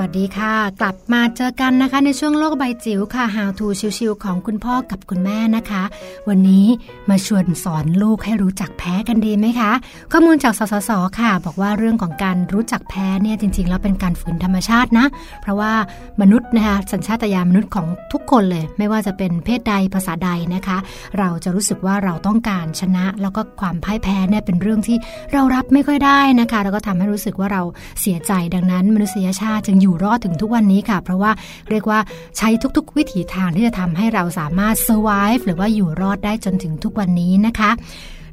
[0.00, 3.66] วัสดีค่ะ กลับมาเจอกันนะคะ ในช่วงโลกใบจิ๋วค่ะ How to
[3.98, 5.82] ชิวๆของคุณพ่อกับคุณแม่นะคะ
[6.28, 6.66] วันนี้
[7.10, 9.72] มาชวนสอนลูกให้รู้จักแพ้กันดีไหมคะ
[10.12, 15.06] ข้อมูลจากสสสค่ะ บอกว่าเรื่องของการรู้จักแพ้เนี่ยจริงๆ แล้วเป็นการฝืนธรรมชาตินะ
[15.42, 15.72] เพราะว่า
[16.20, 20.78] มนุษย์นะคะสัญชาตญาณมนุษย์ของทุกคนเลย ไม่ว่าจะเป็นเพศใดภาษาใดนะคะ
[21.18, 24.96] เราจะรู้สึกว่าเราต้องการชนะ แล้วก็ความพ่ายแพ้เนี่ยเป็นเรื่องที่
[25.32, 27.62] เรารับไม่ค่อยได้นะคะ แล้วก็ทำให้รู้สึกว่าเรา
[28.00, 31.30] เสียใจดังนั้น มนุษยชาติจึงอยู่รอดถึงทุกวันนี้ค่ะ เพราะว่า
[31.70, 31.98] เรียกว่า
[32.36, 37.70] ใช้ทุกๆ วิถีทางที่จะทำให้เราสามารถ survive หรือว่าอยู่รอดได้จนถึงทุกวันนี้นะคะ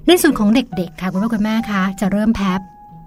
[0.07, 2.51] ในส่วนของเด็กๆค่ะคุณพ่อคุณแม่คะจะเริ่มแพ้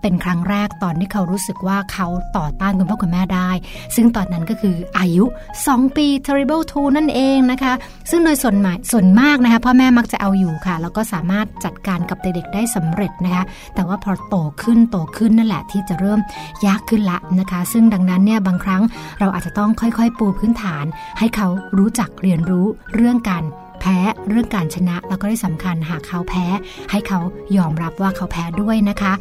[0.04, 3.50] เป็นครั้งแรกตอนที่เขารู้สึกว่าเขาต่อต้านคุณพ่อคุณแม่ได้
[3.96, 5.24] ซึ่งตอนนั้นก็คืออายุ
[5.60, 7.72] 2 ปี terrible two นั่นเองนะคะ
[8.10, 13.44] ซึ่งโดยส่วนหมายส่วนมากนะคะพ่อแม่มักจะเอาอยู่ค่ะ แล้วก็สามารถจัดการกับเด็กๆได้สำเร็จนะคะ
[13.74, 16.20] แต่ว่าพอโตขึ้นโตขึ้นนั่นแหละที่จะเริ่ม
[16.66, 18.82] ยากขึ้นละนะคะ ซึ่งดังนั้นเนี่ยบางครั้ง
[19.20, 20.84] เราอาจจะต้องค่อยๆ ปูพื้นฐาน
[21.18, 21.48] ให้เขา
[21.78, 23.44] รู้จักเรียนรู้เรื่องการ
[23.84, 26.46] แพ้เรื่องการชนะ แล้วก็ที่สำคัญหากเขาแพ้
[26.90, 27.18] ให้เขา
[27.56, 29.12] ยอมรับว่าเขาแพ้ด้วยนะคะ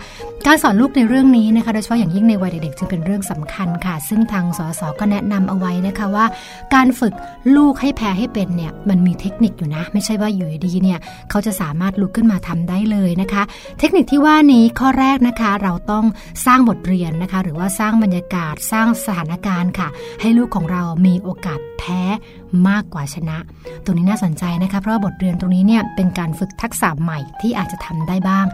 [0.45, 6.25] การสอนลูกในเรื่องนี้นะคะโดยเฉพาะอย่างยิ่งในวัยเด็กๆจึงเป็นเรื่องสำคัญค่ะ ซึ่งทางสสก็แนะนำเอาไว้นะคะว่า
[6.73, 7.13] การฝึก
[7.55, 10.99] ลูกให้แพ้ให้เป็นเนี่ยมันมีเทคนิคอยู่นะ ไม่ใช่ว่าอยู่ดีเนี่ย
[11.29, 13.43] เขาจะสามารถลุกขึ้นมาทำได้เลยนะคะ
[13.79, 16.05] เทคนิคที่ว่านี้ข้อแรกนะคะเราต้อง
[16.45, 19.87] สร้างบทเรียนนะคะ หรือว่าสร้างบรรยากาศสร้างสถานการณ์ค่ะ
[20.21, 22.01] ให้ลูกของเรามีโอกาสแพ้
[22.69, 23.37] มากกว่าชนะ
[23.85, 28.45] ตรงนี้น่าสนใจนะคะ เพราะบทเรียนตรงนี้เนี่ยเป็นการฝึกทักษะใหม่ที่อาจจะทำได้บ้าง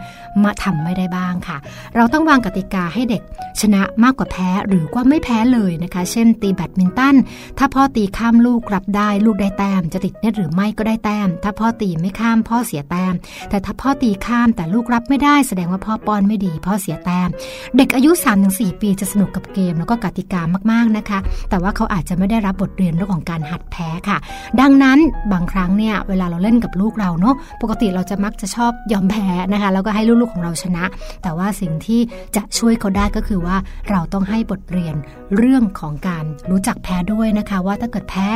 [0.44, 1.56] มาทำไม่ได้บ้างค่ะ
[1.96, 3.22] เราต้องวางกติกาให้เด็ก
[3.60, 7.16] ชนะมากกว่าแพ้หรือว่าไม่แพ้เลยนะคะ เช่น ตีแบดมินตัน
[7.58, 13.14] ถ้าพ่อตีข้ามลูกรับได้ ลูกได้แต้ม จะติดเน็ตหรือไม่ก็ได้แต้ม ถ้าพ่อตีไม่ข้ามพ่อเสียแต้ม
[13.50, 17.28] แต่ถ้าพ่อตีข้ามแต่ลูกรับไม่ได้ แสดงว่าพ่อป้อนไม่ดี พ่อเสียแต้ม
[17.76, 18.10] เด็กอายุ
[18.46, 21.18] 3-4 ปีจะสนุกกับเกมแล้วก็กติกามากๆนะคะ
[21.50, 24.18] แต่ว่าเขาอาจจะไม่ได้รับบทเรียนเรื่องของการหัดแพ้ค่ะ
[24.60, 24.98] ดังนั้น
[25.32, 30.84] บางครั้งเนี่ยเวลาเราเล่นกับลูกเราเนาะปกติเราจะมักจะชอบยอมแพ้นะคะ แล้วก็ให้ลูกๆของเราชนะ
[31.22, 32.00] แต่ว่าสิ่งที่
[32.36, 33.56] จะช่วยเขาได้ก็คือว่า
[33.90, 34.94] เราต้องให้บทเรียน
[35.36, 38.26] เรื่องของการรู้จักแพ้ด้วยนะคะ ว่าถ้าเกิดแพ้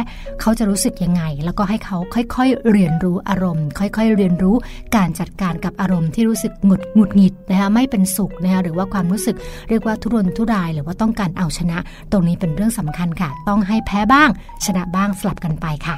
[0.40, 4.54] เขาจะรู้สึกยังไง แล้วก็ให้เขาค่อยๆ เรียนรู้อารมณ์ ค่อยๆ เรียนรู้
[4.96, 9.36] การจัดการกับอารมณ์ที่รู้สึกหงุดหงุดหงิดนะคะไม่เป็นสุขนะคะหรือว่าความรู้สึก
[9.68, 11.78] เรียกว่าทุรนทุราย หรือว่าต้องการเอาชนะ
[12.12, 14.28] ตรงนี้เป็นเรื่องสำคัญค่ะ ต้องให้แพ้บ้าง
[14.66, 15.96] ชนะบ้างสลับกันไปค่ะ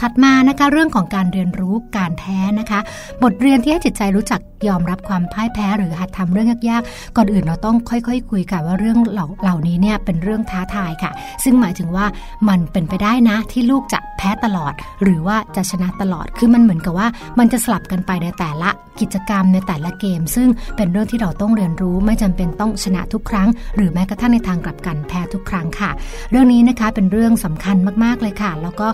[0.00, 2.80] ถัดมานะคะเรื่องของการเรียนรู้การแพ้นะคะ
[3.22, 11.10] บทเรียนที่ให้จิตใจรู้จักยอมรับความพ่ายแพ้ หรือหัดทำเรื่องยากๆ ก่อนอื่นเราต้องค่อยๆคคุยค่ะว่าเรื่องเหล่าเหล่านี้เนี่ยเป็นเรื่องท้าทายค่ะ
[11.44, 12.06] ซึ่งหมายถึงว่า
[12.48, 14.72] มันเป็นไปได้นะที่ลูกจะแพ้ตลอด
[15.02, 18.70] หรือว่าจะชนะตลอดคือมันเหมือนกับว่ามันจะสลับกันไปในแต่ละ
[19.00, 25.90] กิจกรรมในแต่ละเกม ซึ่งเป็นเรื่องที่เราต้องเรียนรู้ไม่จำเป็นต้องชนะทุกครั้ง หรือแม้กระทั่งในทางกลับกันแพ้ทุกครั้งค่ะ
[26.30, 28.88] เรื่องนี้นะคะเป็นเรื่องสำคัญมากๆเลยค่ะ แล้วก็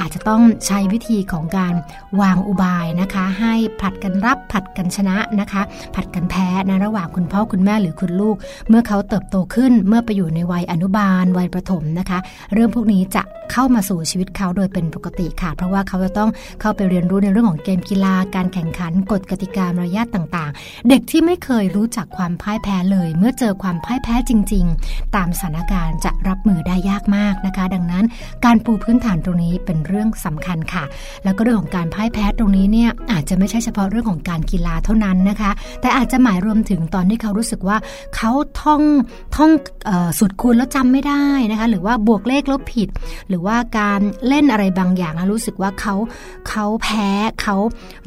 [0.00, 1.74] อาจจะต้องใช้วิธีของการ
[2.20, 5.62] วางอุบายนะคะ ให้ผัดกันรับผัดกันชนะนะคะ
[5.94, 8.36] ผัดกันแพ้นะระหว่างคุณพ่อคุณแม่หรือคุณลูก
[8.68, 12.18] เมื่อเขาเติบโตขึ้นเมื่อไปอยู่ในวัยอนุบาลวัยประถมนะคะ
[12.52, 13.22] เรื่องพวกนี้จะ
[13.52, 16.30] เข้ามาสู่ชีวิตเขาโดยเป็นปกติค่ะ เพราะว่าเขาจะต้อง
[16.60, 28.04] เข้าไปเรียนรู้ในเรื่องของเกมกีฬา การแข่งขันกฎกติกามารยาทต่างๆ เด็กที่ไม่เคยรู้จักความพ่ายแพ้เลย เมื่อเจอความพ่ายแพ้จริง ๆ ตามสถานการณ์จะรับมือได้ยากมากนะคะ ดังนั้น
[28.44, 30.84] การปูพื้นฐานตรงนี้เป็นเรื่องสำคัญค่ะ
[31.24, 37.76] แล้วก็เรื่องของการพ่ายแพ้ตรงนี้เนี่ยอาจจะไม่ใช่เฉพาะเรื่องของการกีฬาเท่านั้นนะคะ แต่อาจจะหมายรวมถึงตอนที่เขารู้สึกว่า
[38.16, 38.30] เขา
[38.60, 38.82] ท่อง
[39.36, 39.50] ท่อง
[40.18, 42.88] สุดคูณแล้วจำไม่ได้นะคะ หรือว่าบวกเลขลบผิด
[43.28, 45.94] หรือว่าการเล่นอะไรบางอย่างรู้สึกว่าเขา
[46.48, 47.08] เขาแพ้
[47.42, 47.56] เขา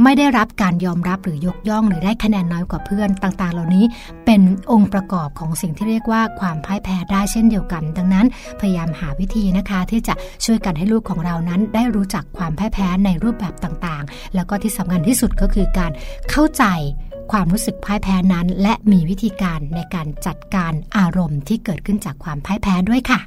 [0.04, 3.86] ไม่ได้รับการยอมรับหรือยกย่อง หรือได้คะแนนน้อยกว่าเพื่อนต่างๆ เหล่านี้
[4.26, 8.26] เป็นองค์ประกอบของสิ่งที่เรียกว่าความพ่ายแพ้ได้เช่นเดียวกัน ดังนั้น
[8.60, 10.14] พยายามหาวิธีนะคะที่จะ
[10.46, 15.92] ช่วยกันให้ลูกของเรานั้นได้รู้จักความแพ่ายแพ้ในรูปแบบต่างๆ แล้วก็ที่สำคัญที่สุดก็คือการ
[16.30, 16.64] เข้าใจ
[17.32, 23.20] ความรู้สึกพ่ายแพ้นั้น และมีวิธีการในการจัดการอารมณ์ที่เกิดขึ้นจากความพ่ายแพ้ด้วยค่ะ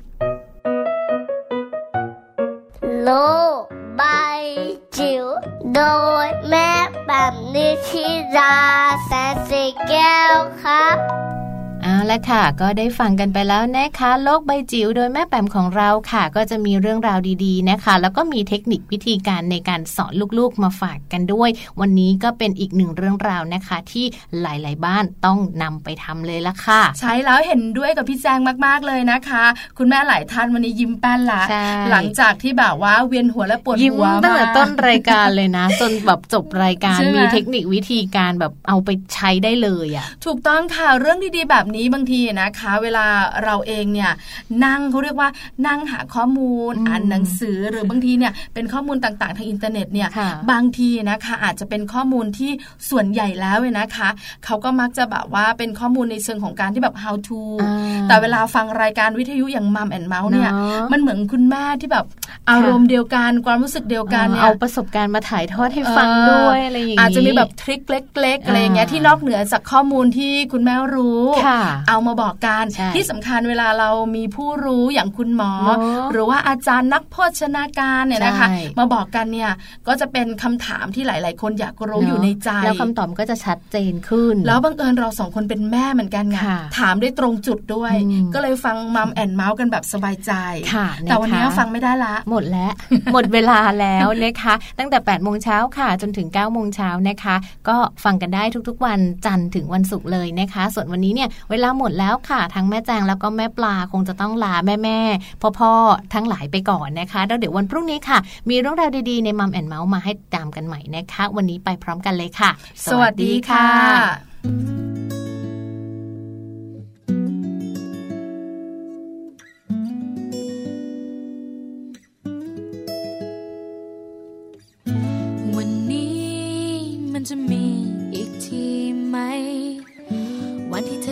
[3.02, 3.08] โล
[4.00, 4.42] บาย
[4.96, 5.24] จิ๋ว
[5.74, 5.80] โด
[6.24, 6.70] ยแม่
[7.06, 8.56] แบบนิชิรา
[9.04, 10.96] แสนสีแก้วครับ
[11.84, 21.50] เอาละค่ะ ก็ได้ฟังกันไปแล้วนะคะ โลกใบจิ๋วโดยแม่แปมของเราค่ะ ก็จะมีเรื่องราวดีๆนะคะ แล้วก็มีเทคนิควิธีการในการสอนลูกๆมาฝากกันด้วย
[21.80, 24.04] วันนี้ก็เป็นอีกหนึ่งเรื่องราวนะคะ ที่
[24.40, 29.44] หลายๆบ้านต้องนำไปทำเลยละค่ะ ใช่แล้วเห็นด้วยกับพี่แจงมากๆเลยนะคะ
[29.78, 31.42] คุณแม่หลายท่านวันนี้ยิ้มแป้นละ
[31.90, 43.06] หลังจากที่แบบว่าเวียนหัวและปวดหัวยิ้มตั้งแต่ต้นรายการเลยนะ จนแบบจบรายการมีเทคนิควิธีการแบบเอาไปใช้ได้เลยอะถูกต้องค่ะเรื่องดีๆแบบนี้บางทีนะคะ เวลา
[43.44, 44.10] เราเองเนี่ย
[44.64, 45.28] นั่งเขาเรียกว่า
[45.66, 50.08] นั่งหาข้อมูลอ่านหนังสือหรือบางทีเนี่ยเป็นข้อมูลต่างๆ ทางอินเทอร์เน็ตเนี่ย
[50.50, 52.50] บางทีนะคะอาจจะเป็นข้อมูลที่
[52.90, 54.08] ส่วนใหญ่แล้วเลยนะคะ
[54.44, 57.40] เขาก็มักจะแบบว่าเป็นข้อมูลในเชิงของการที่แบบ how to
[58.08, 60.50] แต่เวลาฟังรายการวิทยุอย่าง Mom and เมาท์เนี่ย
[60.92, 62.06] มันเหมือนคุณแม่ที่แบบ
[62.50, 71.22] อารมณ์เดียวกันความรู้สึกเดียวกันเนี่ยเอาประสบการณ์มาถ่ายทอดให้ฟังด้วยอะไรอย่างนี้อาจจะมีแบบทริคเล็กๆอะไรอย่างเงี้ยที่นอกเหนือจากข้อมูลที่คุณแม่รู้
[71.88, 75.52] เอามาบอกกันที่สำคัญเวลาเรามีผู้รู้อย่างคุณหมอ
[76.12, 78.48] หรือว่าอาจารย์นักโภชนาการเนี่ยนะคะ
[78.78, 79.50] มาบอกกันเนี่ย
[79.88, 86.36] ก็จะเป็นคำถามที่หลาย ๆ คนอยากรู้อยู่ในใจ แล้วคำตอบก็จะชัดเจนขึ้น แล้วบังเอิญเราสองคนเป็นแม่เหมือนกันไง
[86.78, 87.94] ถามได้ตรงจุดด้วย
[88.34, 90.32] ก็เลยฟังมัมแอนเมาส์กันแบบสบายใจ
[91.04, 92.72] แต่วันนี้ฟังไม่ได้ละ หมดแล้ว
[93.12, 97.36] หมดเวลาแล้วนะคะ ตั้งแต่8ปดโมงเช้าค่ะ จนถึง9ก้าโมงเช้านะคะ
[97.68, 104.98] ก็ฟังกันได้ทุกๆวันจันทร์ถึงวันศุกร์เลยนะคะ ส่วนวันนี้เนี่ยเวลาหมดแล้วค่ะ ทั้งแม่แจงแล้วก็แม่ปลาคงจะต้องลาแม่แม่
[105.40, 105.72] พ่อพ่อ
[106.14, 112.50] ทั้งหลายไปก่อนนะคะแล้วเดี๋ยววันพรุ่งนี้ค่ะ มีเรื่องราวดีๆในมัมแอนเมาส์มาให้ตามกันใหม่นะคะ วันนี้ไปพร้อมกันเลยค่ะ
[112.90, 115.29] สวัสดีค่ะ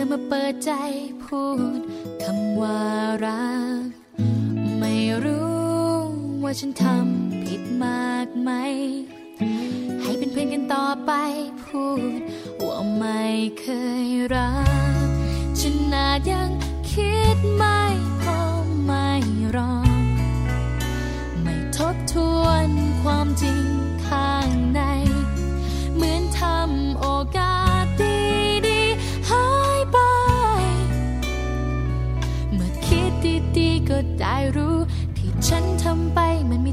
[0.01, 0.71] อมาเปิดใจ
[1.23, 1.43] พู
[1.77, 1.79] ด
[2.23, 2.81] คำว่า
[3.25, 3.83] รัก
[4.79, 4.93] ไม่
[5.25, 5.69] รู้
[6.43, 8.51] ว่าฉันทำผิดมากไหม
[10.01, 11.11] ให้เป็นเพื่อนกันต่อไป
[11.63, 11.85] พู
[12.19, 12.19] ด
[12.65, 13.23] ว่าไม่
[13.61, 13.67] เค
[14.05, 14.53] ยรั
[15.05, 15.07] ก
[15.59, 16.49] ฉันนาจยัง
[16.91, 17.79] คิดไม่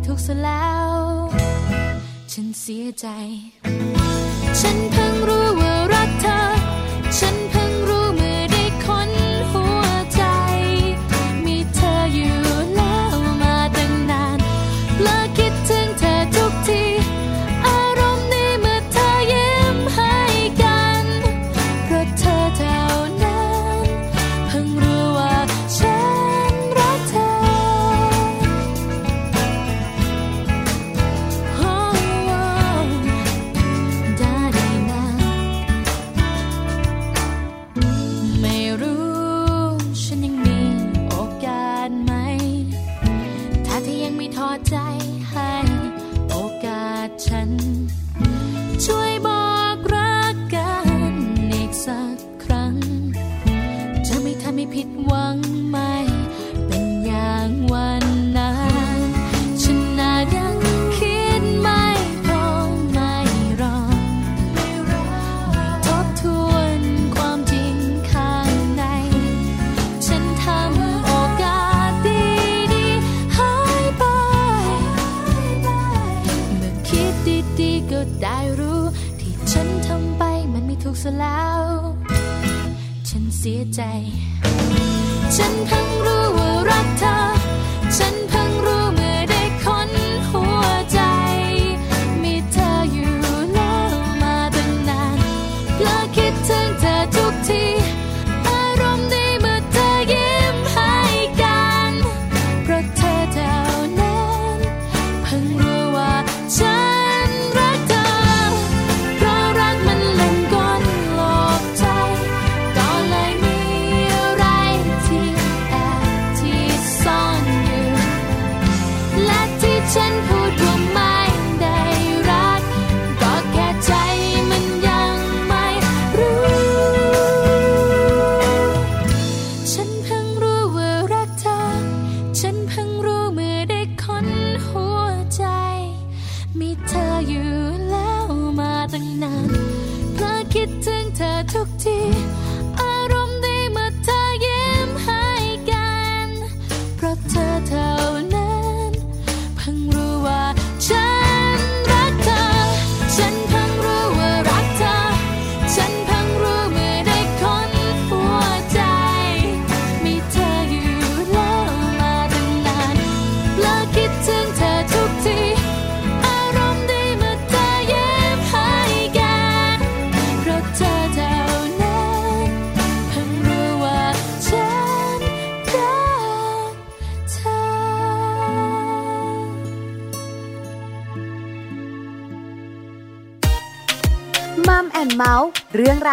[0.07, 0.93] ไปมันไม่ถูกซะแล้ว
[2.33, 3.07] ฉันเสียใจ
[4.61, 5.46] ฉันเพิ่งรู้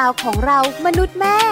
[0.03, 1.42] าวของเรามนุษย์แม่